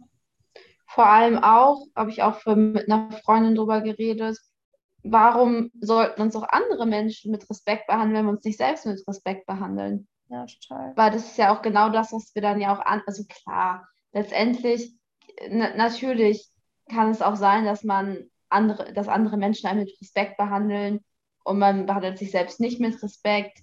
Vor 0.88 1.06
allem 1.06 1.38
auch, 1.38 1.86
habe 1.94 2.10
ich 2.10 2.22
auch 2.22 2.44
mit 2.46 2.90
einer 2.90 3.12
Freundin 3.24 3.54
drüber 3.54 3.82
geredet, 3.82 4.38
warum 5.02 5.70
sollten 5.80 6.22
uns 6.22 6.34
auch 6.34 6.48
andere 6.48 6.86
Menschen 6.86 7.30
mit 7.30 7.48
Respekt 7.48 7.86
behandeln, 7.86 8.14
wenn 8.16 8.24
wir 8.24 8.32
uns 8.32 8.44
nicht 8.44 8.58
selbst 8.58 8.86
mit 8.86 9.06
Respekt 9.06 9.46
behandeln? 9.46 10.08
Ja, 10.28 10.46
total. 10.46 10.92
Weil 10.96 11.10
das 11.10 11.26
ist 11.26 11.38
ja 11.38 11.54
auch 11.54 11.62
genau 11.62 11.90
das, 11.90 12.12
was 12.12 12.34
wir 12.34 12.42
dann 12.42 12.60
ja 12.60 12.74
auch 12.74 12.84
an, 12.84 13.02
also 13.06 13.24
klar, 13.24 13.86
letztendlich, 14.12 14.94
natürlich 15.50 16.48
kann 16.90 17.10
es 17.10 17.22
auch 17.22 17.36
sein, 17.36 17.64
dass 17.64 17.84
man 17.84 18.30
andere, 18.48 18.92
dass 18.94 19.08
andere 19.08 19.36
Menschen 19.36 19.68
einen 19.68 19.80
mit 19.80 20.00
Respekt 20.00 20.38
behandeln 20.38 21.00
und 21.44 21.58
man 21.58 21.86
behandelt 21.86 22.18
sich 22.18 22.30
selbst 22.30 22.60
nicht 22.60 22.80
mit 22.80 23.02
Respekt. 23.02 23.58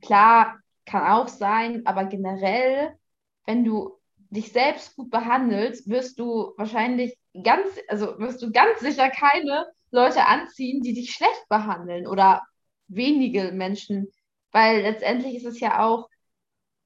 Klar, 0.00 0.58
kann 0.86 1.10
auch 1.10 1.28
sein, 1.28 1.82
aber 1.86 2.04
generell, 2.04 2.96
wenn 3.46 3.64
du 3.64 3.97
dich 4.30 4.52
selbst 4.52 4.96
gut 4.96 5.10
behandelst, 5.10 5.88
wirst 5.88 6.18
du 6.18 6.52
wahrscheinlich 6.56 7.16
ganz, 7.42 7.68
also 7.88 8.18
wirst 8.18 8.42
du 8.42 8.50
ganz 8.52 8.80
sicher 8.80 9.10
keine 9.10 9.66
Leute 9.90 10.26
anziehen, 10.26 10.82
die 10.82 10.92
dich 10.92 11.12
schlecht 11.12 11.48
behandeln 11.48 12.06
oder 12.06 12.42
wenige 12.88 13.52
Menschen, 13.52 14.08
weil 14.52 14.82
letztendlich 14.82 15.36
ist 15.36 15.46
es 15.46 15.60
ja 15.60 15.84
auch 15.84 16.08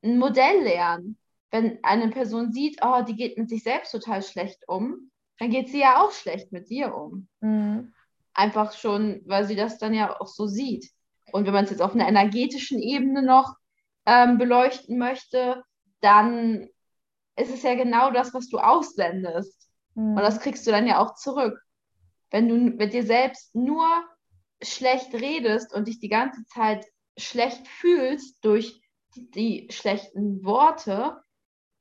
ein 0.02 0.18
Modell 0.18 0.62
lernen. 0.62 1.18
Wenn 1.50 1.78
eine 1.82 2.08
Person 2.08 2.52
sieht, 2.52 2.78
oh, 2.82 3.02
die 3.02 3.16
geht 3.16 3.36
mit 3.36 3.48
sich 3.48 3.62
selbst 3.62 3.92
total 3.92 4.22
schlecht 4.22 4.66
um, 4.68 5.10
dann 5.38 5.50
geht 5.50 5.68
sie 5.68 5.80
ja 5.80 6.02
auch 6.02 6.12
schlecht 6.12 6.52
mit 6.52 6.70
dir 6.70 6.94
um. 6.94 7.28
Mhm. 7.40 7.92
Einfach 8.34 8.72
schon, 8.72 9.20
weil 9.26 9.46
sie 9.46 9.56
das 9.56 9.78
dann 9.78 9.92
ja 9.92 10.18
auch 10.18 10.28
so 10.28 10.46
sieht. 10.46 10.90
Und 11.32 11.46
wenn 11.46 11.52
man 11.52 11.64
es 11.64 11.70
jetzt 11.70 11.82
auf 11.82 11.94
einer 11.94 12.08
energetischen 12.08 12.80
Ebene 12.80 13.22
noch 13.22 13.56
ähm, 14.06 14.38
beleuchten 14.38 14.98
möchte, 14.98 15.62
dann 16.00 16.68
ist 17.36 17.52
es 17.52 17.62
ja 17.62 17.74
genau 17.74 18.10
das, 18.10 18.34
was 18.34 18.48
du 18.48 18.58
aussendest. 18.58 19.68
Mhm. 19.94 20.16
Und 20.16 20.22
das 20.22 20.40
kriegst 20.40 20.66
du 20.66 20.70
dann 20.70 20.86
ja 20.86 20.98
auch 20.98 21.14
zurück. 21.14 21.58
Wenn 22.30 22.48
du 22.48 22.56
mit 22.56 22.92
dir 22.92 23.04
selbst 23.04 23.54
nur 23.54 23.86
schlecht 24.62 25.14
redest 25.14 25.74
und 25.74 25.88
dich 25.88 26.00
die 26.00 26.08
ganze 26.08 26.44
Zeit 26.46 26.86
schlecht 27.18 27.66
fühlst 27.68 28.42
durch 28.44 28.80
die 29.14 29.68
schlechten 29.70 30.44
Worte, 30.44 31.20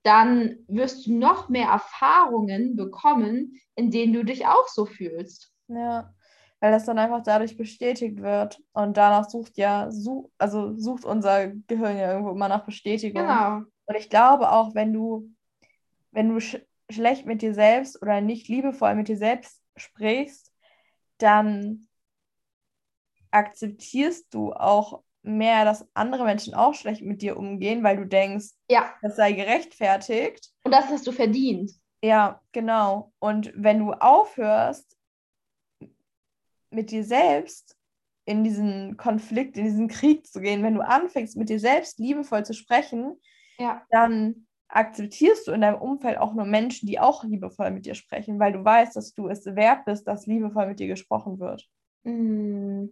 dann 0.03 0.57
wirst 0.67 1.05
du 1.05 1.13
noch 1.13 1.47
mehr 1.47 1.67
Erfahrungen 1.67 2.75
bekommen, 2.75 3.59
in 3.75 3.91
denen 3.91 4.13
du 4.13 4.25
dich 4.25 4.47
auch 4.47 4.67
so 4.67 4.85
fühlst. 4.85 5.53
Ja, 5.67 6.13
weil 6.59 6.71
das 6.71 6.85
dann 6.85 6.99
einfach 6.99 7.23
dadurch 7.23 7.55
bestätigt 7.55 8.21
wird. 8.21 8.61
Und 8.73 8.97
danach 8.97 9.29
sucht 9.29 9.57
ja, 9.57 9.89
such, 9.91 10.29
also 10.37 10.75
sucht 10.77 11.05
unser 11.05 11.47
Gehirn 11.67 11.97
ja 11.97 12.11
irgendwo 12.11 12.31
immer 12.31 12.49
nach 12.49 12.65
Bestätigung. 12.65 13.21
Genau. 13.21 13.61
Und 13.85 13.95
ich 13.95 14.09
glaube 14.09 14.51
auch, 14.51 14.73
wenn 14.73 14.91
du 14.91 15.29
wenn 16.11 16.29
du 16.29 16.39
sch 16.39 16.57
schlecht 16.89 17.25
mit 17.25 17.41
dir 17.41 17.53
selbst 17.53 18.01
oder 18.01 18.19
nicht 18.19 18.49
liebevoll 18.49 18.95
mit 18.95 19.07
dir 19.07 19.17
selbst 19.17 19.61
sprichst, 19.77 20.51
dann 21.17 21.87
akzeptierst 23.31 24.33
du 24.33 24.51
auch 24.51 25.03
mehr, 25.23 25.63
dass 25.63 25.87
andere 25.93 26.25
Menschen 26.25 26.53
auch 26.53 26.73
schlecht 26.73 27.01
mit 27.01 27.21
dir 27.21 27.37
umgehen, 27.37 27.83
weil 27.83 27.95
du 27.95 28.05
denkst, 28.05 28.47
ja. 28.69 28.93
das 29.01 29.15
sei 29.15 29.31
gerechtfertigt. 29.31 30.49
Und 30.63 30.73
das 30.73 30.89
hast 30.89 31.07
du 31.07 31.13
verdient. 31.13 31.71
Ja, 32.03 32.41
genau. 32.51 33.13
Und 33.19 33.53
wenn 33.55 33.79
du 33.79 33.93
aufhörst, 33.93 34.97
mit 36.71 36.91
dir 36.91 37.03
selbst 37.03 37.77
in 38.25 38.43
diesen 38.43 38.97
Konflikt, 38.97 39.57
in 39.57 39.65
diesen 39.65 39.87
Krieg 39.87 40.25
zu 40.25 40.39
gehen, 40.39 40.63
wenn 40.63 40.75
du 40.75 40.81
anfängst, 40.81 41.35
mit 41.35 41.49
dir 41.49 41.59
selbst 41.59 41.99
liebevoll 41.99 42.45
zu 42.45 42.53
sprechen, 42.53 43.19
ja. 43.57 43.83
dann 43.89 44.47
akzeptierst 44.71 45.47
du 45.47 45.51
in 45.51 45.61
deinem 45.61 45.81
Umfeld 45.81 46.17
auch 46.17 46.33
nur 46.33 46.45
Menschen, 46.45 46.87
die 46.87 46.99
auch 46.99 47.23
liebevoll 47.23 47.71
mit 47.71 47.85
dir 47.85 47.95
sprechen, 47.95 48.39
weil 48.39 48.53
du 48.53 48.63
weißt, 48.63 48.95
dass 48.95 49.13
du 49.13 49.27
es 49.27 49.45
wert 49.45 49.85
bist, 49.85 50.07
dass 50.07 50.25
liebevoll 50.25 50.67
mit 50.67 50.79
dir 50.79 50.87
gesprochen 50.87 51.39
wird. 51.39 51.67
Mm. 52.03 52.87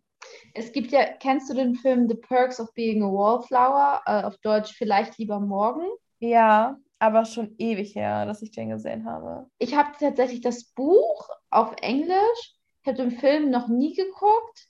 Es 0.54 0.74
gibt 0.74 0.92
ja, 0.92 1.06
kennst 1.20 1.50
du 1.50 1.54
den 1.54 1.76
Film 1.76 2.10
The 2.10 2.16
Perks 2.16 2.60
of 2.60 2.74
Being 2.74 3.02
a 3.02 3.08
Wallflower? 3.08 4.02
Äh, 4.06 4.24
auf 4.24 4.38
Deutsch 4.40 4.74
vielleicht 4.74 5.18
lieber 5.18 5.40
morgen? 5.40 5.84
Ja, 6.20 6.78
aber 7.00 7.24
schon 7.24 7.56
ewig 7.58 7.96
her, 7.96 8.26
dass 8.26 8.42
ich 8.42 8.52
den 8.52 8.70
gesehen 8.70 9.06
habe. 9.06 9.50
Ich 9.58 9.76
habe 9.76 9.92
tatsächlich 9.98 10.42
das 10.42 10.66
Buch 10.66 11.30
auf 11.50 11.74
Englisch. 11.82 12.56
Ich 12.82 12.88
habe 12.88 12.98
den 12.98 13.12
Film 13.12 13.50
noch 13.50 13.70
nie 13.70 13.94
geguckt, 13.94 14.68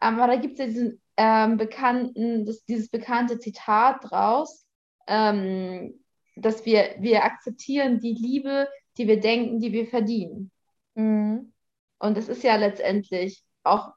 aber 0.00 0.26
da 0.26 0.36
gibt 0.36 0.54
es 0.54 0.58
ja 0.58 0.66
diesen 0.66 1.02
ähm, 1.16 1.56
bekannten, 1.56 2.44
das, 2.44 2.64
dieses 2.64 2.88
bekannte 2.90 3.38
Zitat 3.38 3.98
draus. 4.02 4.66
Ähm, 5.06 6.04
dass 6.40 6.64
wir, 6.64 6.96
wir 6.98 7.24
akzeptieren 7.24 8.00
die 8.00 8.14
Liebe, 8.14 8.68
die 8.96 9.06
wir 9.06 9.20
denken, 9.20 9.60
die 9.60 9.72
wir 9.72 9.86
verdienen. 9.86 10.50
Mhm. 10.94 11.52
Und 11.98 12.18
es 12.18 12.28
ist 12.28 12.42
ja 12.42 12.56
letztendlich 12.56 13.44
auch 13.64 13.92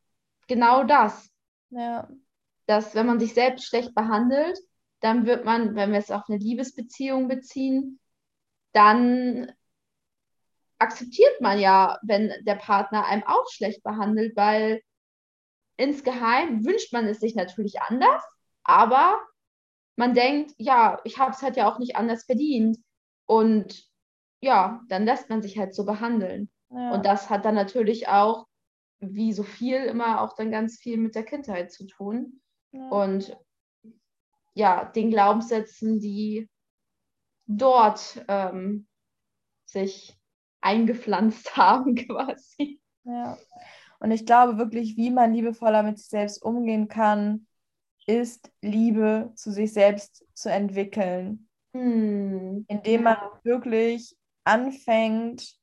genau 0.47 0.83
das. 0.83 1.29
Ja. 1.69 2.09
Dass 2.65 2.95
wenn 2.95 3.05
man 3.05 3.19
sich 3.19 3.33
selbst 3.33 3.65
schlecht 3.65 3.95
behandelt, 3.95 4.57
dann 4.99 5.25
wird 5.25 5.45
man, 5.45 5.75
wenn 5.75 5.91
wir 5.91 5.99
es 5.99 6.11
auf 6.11 6.23
eine 6.27 6.37
Liebesbeziehung 6.37 7.27
beziehen, 7.27 7.99
dann 8.71 9.51
akzeptiert 10.77 11.41
man 11.41 11.59
ja, 11.59 11.99
wenn 12.03 12.33
der 12.41 12.55
Partner 12.55 13.05
einem 13.05 13.23
auch 13.23 13.47
schlecht 13.51 13.83
behandelt, 13.83 14.35
weil 14.35 14.81
insgeheim 15.77 16.65
wünscht 16.65 16.93
man 16.93 17.07
es 17.07 17.19
sich 17.19 17.35
natürlich 17.35 17.81
anders, 17.81 18.23
aber 18.63 19.19
man 19.95 20.13
denkt, 20.13 20.53
ja, 20.57 20.99
ich 21.03 21.19
habe 21.19 21.31
es 21.31 21.41
halt 21.41 21.57
ja 21.57 21.71
auch 21.71 21.79
nicht 21.79 21.95
anders 21.95 22.23
verdient. 22.25 22.77
Und 23.25 23.87
ja, 24.41 24.81
dann 24.89 25.05
lässt 25.05 25.29
man 25.29 25.41
sich 25.41 25.57
halt 25.57 25.75
so 25.75 25.85
behandeln. 25.85 26.49
Ja. 26.69 26.91
Und 26.91 27.05
das 27.05 27.29
hat 27.29 27.45
dann 27.45 27.55
natürlich 27.55 28.07
auch, 28.07 28.47
wie 28.99 29.33
so 29.33 29.43
viel, 29.43 29.77
immer 29.77 30.21
auch 30.21 30.35
dann 30.35 30.51
ganz 30.51 30.77
viel 30.79 30.97
mit 30.97 31.15
der 31.15 31.23
Kindheit 31.23 31.71
zu 31.71 31.85
tun. 31.87 32.41
ja. 32.71 32.89
und 32.89 33.35
ja, 34.53 34.85
den 34.85 35.11
Glaubenssätzen, 35.11 35.99
die 35.99 36.49
dort 37.47 38.23
ähm, 38.27 38.87
sich 39.65 40.17
eingepflanzt 40.61 41.55
haben, 41.57 41.95
quasi. 41.95 42.81
Ja. 43.03 43.37
Und 43.99 44.11
ich 44.11 44.25
glaube 44.25 44.57
wirklich, 44.57 44.97
wie 44.97 45.11
man 45.11 45.33
liebevoller 45.33 45.83
mit 45.83 45.99
sich 45.99 46.09
selbst 46.09 46.41
umgehen 46.41 46.87
kann, 46.87 47.47
ist 48.11 48.51
Liebe 48.61 49.31
zu 49.35 49.51
sich 49.51 49.73
selbst 49.73 50.25
zu 50.33 50.51
entwickeln. 50.51 51.49
Hm. 51.73 52.65
Indem 52.67 53.03
man 53.03 53.17
wirklich 53.43 54.17
anfängt, 54.43 55.57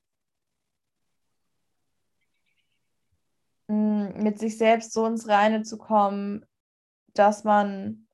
hm, 3.69 4.23
mit 4.23 4.39
sich 4.39 4.57
selbst 4.57 4.93
so 4.93 5.07
ins 5.07 5.29
Reine 5.29 5.63
zu 5.63 5.77
kommen, 5.77 6.47
dass 7.15 7.45
man 7.45 8.09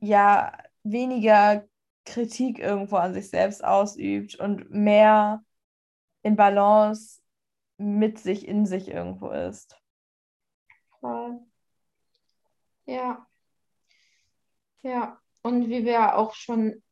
ja 0.00 0.52
weniger 0.82 1.66
Kritik 2.04 2.58
irgendwo 2.58 2.96
an 2.96 3.14
sich 3.14 3.30
selbst 3.30 3.64
ausübt 3.64 4.36
und 4.36 4.70
mehr 4.70 5.44
in 6.22 6.36
Balance 6.36 7.20
mit 7.78 8.18
sich 8.18 8.46
in 8.46 8.66
sich 8.66 8.88
irgendwo 8.88 9.30
ist. 9.30 9.80
Voll. 11.00 11.47
Ja. 12.88 13.26
Ja. 14.82 15.20
Und 15.42 15.68
wie 15.68 15.84
wir 15.84 16.16
auch 16.16 16.34
schon 16.34 16.82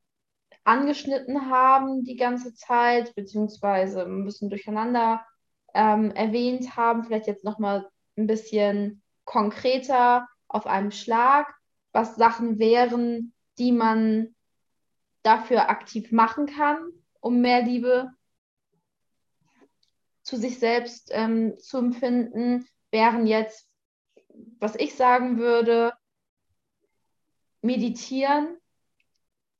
angeschnitten 0.62 1.50
haben 1.50 2.04
die 2.04 2.16
ganze 2.16 2.54
Zeit, 2.54 3.14
beziehungsweise 3.14 4.04
ein 4.04 4.24
bisschen 4.26 4.50
durcheinander 4.50 5.24
ähm, 5.72 6.11
erwähnt 6.11 6.76
haben, 6.76 7.04
vielleicht 7.04 7.26
jetzt 7.26 7.44
nochmal 7.44 7.88
ein 8.18 8.26
bisschen 8.26 9.02
konkreter 9.24 10.28
auf 10.48 10.66
einem 10.66 10.90
Schlag, 10.90 11.54
was 11.92 12.16
Sachen 12.16 12.59
wären, 12.59 13.32
die 13.59 13.72
man 13.72 14.35
dafür 15.22 15.70
aktiv 15.70 16.12
machen 16.12 16.44
kann, 16.46 16.90
um 17.20 17.40
mehr 17.40 17.62
Liebe 17.62 18.11
zu 20.22 20.37
sich 20.37 20.59
selbst 20.59 21.09
ähm, 21.12 21.59
zu 21.59 21.78
empfinden, 21.78 22.66
wären 22.90 23.26
jetzt, 23.26 23.70
was 24.59 24.77
ich 24.77 24.94
sagen 24.94 25.38
würde, 25.38 25.92
meditieren 27.62 28.57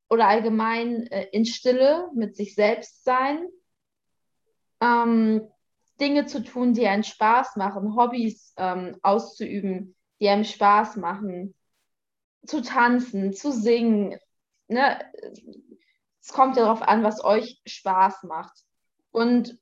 oder 0.09 0.29
allgemein 0.29 1.07
äh, 1.09 1.27
in 1.33 1.45
Stille 1.45 2.11
mit 2.15 2.37
sich 2.37 2.55
selbst 2.55 3.05
sein, 3.05 3.47
ähm, 4.81 5.49
Dinge 6.01 6.27
zu 6.27 6.43
tun, 6.43 6.75
die 6.75 6.87
einen 6.87 7.05
Spaß 7.05 7.57
machen, 7.57 7.97
Hobbys 7.97 8.53
ähm, 8.57 8.97
auszuüben, 9.03 9.97
die 10.21 10.29
einem 10.29 10.45
Spaß 10.45 10.97
machen, 10.97 11.55
zu 12.47 12.62
tanzen, 12.62 13.33
zu 13.33 13.51
singen. 13.51 14.19
Ne? 14.69 15.01
Es 16.21 16.33
kommt 16.33 16.57
ja 16.57 16.65
darauf 16.65 16.83
an, 16.83 17.03
was 17.03 17.25
euch 17.25 17.61
Spaß 17.67 18.25
macht. 18.25 18.59
Und 19.11 19.59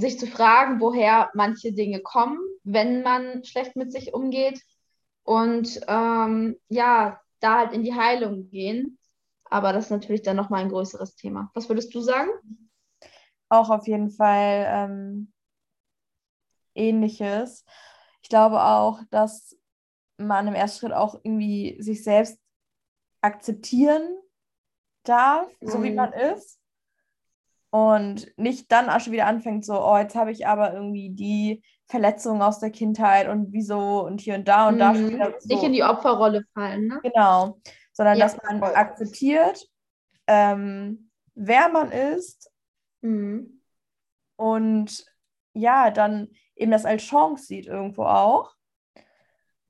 sich 0.00 0.18
zu 0.18 0.26
fragen, 0.26 0.80
woher 0.80 1.30
manche 1.34 1.72
Dinge 1.72 2.00
kommen, 2.00 2.38
wenn 2.62 3.02
man 3.02 3.44
schlecht 3.44 3.76
mit 3.76 3.92
sich 3.92 4.14
umgeht. 4.14 4.60
Und 5.24 5.80
ähm, 5.88 6.56
ja, 6.68 7.20
da 7.40 7.58
halt 7.58 7.72
in 7.72 7.82
die 7.82 7.94
Heilung 7.94 8.48
gehen. 8.48 8.98
Aber 9.44 9.72
das 9.72 9.86
ist 9.86 9.90
natürlich 9.90 10.22
dann 10.22 10.36
nochmal 10.36 10.62
ein 10.62 10.70
größeres 10.70 11.16
Thema. 11.16 11.50
Was 11.54 11.68
würdest 11.68 11.94
du 11.94 12.00
sagen? 12.00 12.30
Auch 13.48 13.70
auf 13.70 13.86
jeden 13.86 14.10
Fall 14.10 14.66
ähm, 14.68 15.32
ähnliches. 16.74 17.64
Ich 18.22 18.28
glaube 18.28 18.62
auch, 18.62 19.00
dass 19.10 19.56
man 20.18 20.48
im 20.48 20.54
ersten 20.54 20.80
Schritt 20.80 20.92
auch 20.92 21.14
irgendwie 21.22 21.80
sich 21.80 22.04
selbst 22.04 22.38
akzeptieren 23.20 24.18
darf, 25.04 25.50
so 25.60 25.82
wie 25.82 25.90
mhm. 25.90 25.96
man 25.96 26.12
ist. 26.12 26.57
Und 27.70 28.32
nicht 28.38 28.72
dann 28.72 28.88
auch 28.88 29.00
schon 29.00 29.12
wieder 29.12 29.26
anfängt, 29.26 29.64
so, 29.64 29.84
oh, 29.84 29.98
jetzt 29.98 30.14
habe 30.14 30.30
ich 30.30 30.46
aber 30.46 30.72
irgendwie 30.72 31.10
die 31.10 31.62
Verletzungen 31.86 32.40
aus 32.40 32.60
der 32.60 32.70
Kindheit 32.70 33.28
und 33.28 33.52
wieso 33.52 34.04
und 34.04 34.20
hier 34.20 34.36
und 34.36 34.48
da 34.48 34.68
und 34.68 34.76
mhm. 34.76 34.78
da 34.78 34.94
schon 34.94 35.10
wieder 35.10 35.34
so. 35.38 35.48
Nicht 35.48 35.62
in 35.62 35.72
die 35.72 35.82
Opferrolle 35.82 36.44
fallen, 36.54 36.86
ne? 36.86 37.00
Genau. 37.02 37.60
Sondern 37.92 38.16
ja, 38.16 38.24
dass 38.24 38.42
man 38.42 38.60
voll. 38.60 38.74
akzeptiert, 38.74 39.66
ähm, 40.26 41.10
wer 41.34 41.68
man 41.68 41.92
ist. 41.92 42.50
Mhm. 43.02 43.60
Und 44.36 45.04
ja, 45.52 45.90
dann 45.90 46.28
eben 46.56 46.70
das 46.70 46.86
als 46.86 47.02
Chance 47.02 47.44
sieht 47.44 47.66
irgendwo 47.66 48.04
auch. 48.04 48.54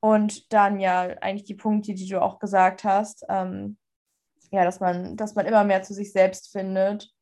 Und 0.00 0.52
dann 0.52 0.78
ja 0.78 1.00
eigentlich 1.20 1.44
die 1.44 1.54
Punkte, 1.54 1.94
die 1.94 2.08
du 2.08 2.22
auch 2.22 2.38
gesagt 2.38 2.84
hast, 2.84 3.24
ähm, 3.28 3.76
ja, 4.52 4.64
dass 4.64 4.78
man, 4.78 5.16
dass 5.16 5.34
man 5.34 5.46
immer 5.46 5.64
mehr 5.64 5.82
zu 5.82 5.94
sich 5.94 6.12
selbst 6.12 6.52
findet 6.52 7.12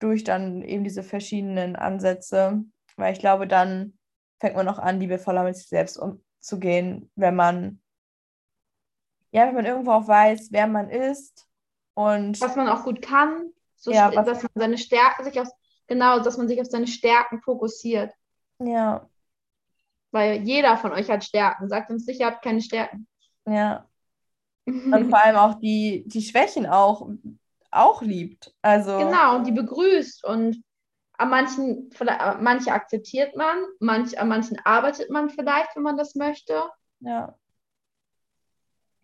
durch 0.00 0.24
dann 0.24 0.62
eben 0.62 0.82
diese 0.82 1.02
verschiedenen 1.02 1.76
Ansätze, 1.76 2.64
weil 2.96 3.12
ich 3.12 3.20
glaube, 3.20 3.46
dann 3.46 3.98
fängt 4.40 4.56
man 4.56 4.68
auch 4.68 4.78
an, 4.78 4.98
liebevoller 4.98 5.44
mit 5.44 5.56
sich 5.56 5.68
selbst 5.68 5.98
umzugehen, 5.98 7.10
wenn 7.14 7.36
man, 7.36 7.80
ja, 9.30 9.46
wenn 9.46 9.54
man 9.54 9.66
irgendwo 9.66 9.92
auch 9.92 10.08
weiß, 10.08 10.48
wer 10.50 10.66
man 10.66 10.90
ist 10.90 11.46
und 11.94 12.40
was 12.40 12.56
man 12.56 12.68
auch 12.68 12.84
gut 12.84 13.02
kann, 13.02 13.52
so 13.76 13.92
ja, 13.92 14.10
dass 14.10 14.42
man 14.42 14.50
seine 14.54 14.78
Stärken 14.78 15.24
sich 15.24 15.38
auf, 15.40 15.48
genau, 15.86 16.18
dass 16.20 16.36
man 16.36 16.48
sich 16.48 16.60
auf 16.60 16.66
seine 16.66 16.86
Stärken 16.86 17.40
fokussiert. 17.42 18.12
Ja. 18.58 19.08
Weil 20.10 20.42
jeder 20.42 20.76
von 20.76 20.92
euch 20.92 21.08
hat 21.08 21.24
Stärken. 21.24 21.68
Sagt 21.68 21.90
uns 21.90 22.04
sicher, 22.04 22.20
ihr 22.20 22.26
habt 22.26 22.42
keine 22.42 22.60
Stärken. 22.60 23.06
Ja. 23.46 23.86
Und 24.66 25.08
vor 25.08 25.22
allem 25.22 25.36
auch 25.36 25.54
die, 25.60 26.04
die 26.06 26.22
Schwächen 26.22 26.66
auch 26.66 27.08
auch 27.70 28.02
liebt. 28.02 28.54
Also 28.62 28.98
genau, 28.98 29.36
und 29.36 29.46
die 29.46 29.52
begrüßt 29.52 30.24
und 30.24 30.62
an 31.18 31.28
manchen, 31.28 31.90
manche 32.40 32.72
akzeptiert 32.72 33.36
man, 33.36 33.62
manch, 33.78 34.18
an 34.18 34.28
manchen 34.28 34.58
arbeitet 34.64 35.10
man 35.10 35.28
vielleicht, 35.28 35.76
wenn 35.76 35.82
man 35.82 35.98
das 35.98 36.14
möchte. 36.14 36.70
Ja. 37.00 37.38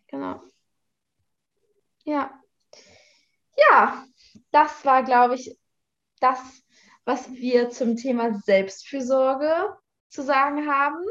Genau. 0.07 0.41
Ja. 2.03 2.31
Ja, 3.69 4.05
das 4.51 4.83
war, 4.85 5.03
glaube 5.03 5.35
ich, 5.35 5.59
das, 6.19 6.39
was 7.05 7.31
wir 7.31 7.69
zum 7.69 7.95
Thema 7.95 8.33
Selbstfürsorge 8.33 9.77
zu 10.09 10.23
sagen 10.23 10.71
haben. 10.71 11.03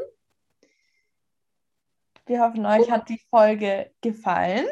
Wir 2.25 2.41
hoffen, 2.41 2.65
euch 2.65 2.91
hat 2.91 3.07
die 3.07 3.21
Folge 3.29 3.93
gefallen. 4.01 4.67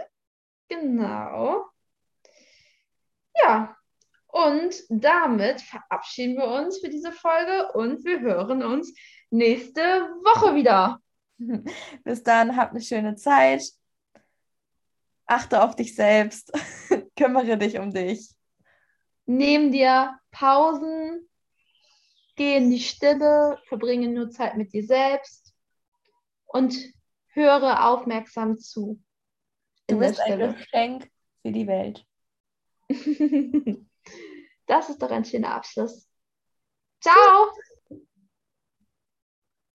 Genau. 0.68 1.66
Ja, 3.42 3.76
und 4.28 4.84
damit 4.90 5.62
verabschieden 5.62 6.36
wir 6.36 6.48
uns 6.48 6.80
für 6.80 6.90
diese 6.90 7.12
Folge 7.12 7.72
und 7.72 8.04
wir 8.04 8.20
hören 8.20 8.64
uns 8.64 8.94
nächste 9.30 9.82
Woche 9.82 10.56
wieder. 10.56 11.02
Bis 12.04 12.22
dann, 12.24 12.58
habt 12.58 12.72
eine 12.72 12.82
schöne 12.82 13.16
Zeit. 13.16 13.64
Achte 15.26 15.64
auf 15.64 15.76
dich 15.76 15.96
selbst. 15.96 16.52
Kümmere 17.16 17.58
dich 17.58 17.80
um 17.80 17.94
dich. 17.94 18.36
Nehm 19.26 19.72
dir 19.72 20.20
Pausen. 20.32 21.30
Geh 22.36 22.58
in 22.58 22.70
die 22.70 22.82
Stille. 22.82 23.58
Verbringe 23.68 24.10
nur 24.10 24.30
Zeit 24.30 24.58
mit 24.58 24.74
dir 24.74 24.84
selbst. 24.84 25.54
Und 26.46 26.76
höre 27.28 27.86
aufmerksam 27.86 28.58
zu. 28.60 29.02
Du 29.88 30.00
bist 30.00 30.20
ein 30.20 30.40
Geschenk 30.40 31.10
für 31.42 31.52
die 31.52 31.68
Welt. 31.68 32.06
das 34.68 34.90
ist 34.90 35.02
doch 35.02 35.12
ein 35.12 35.26
schöner 35.26 35.54
Abschluss. 35.54 36.08
Ciao! 37.02 37.52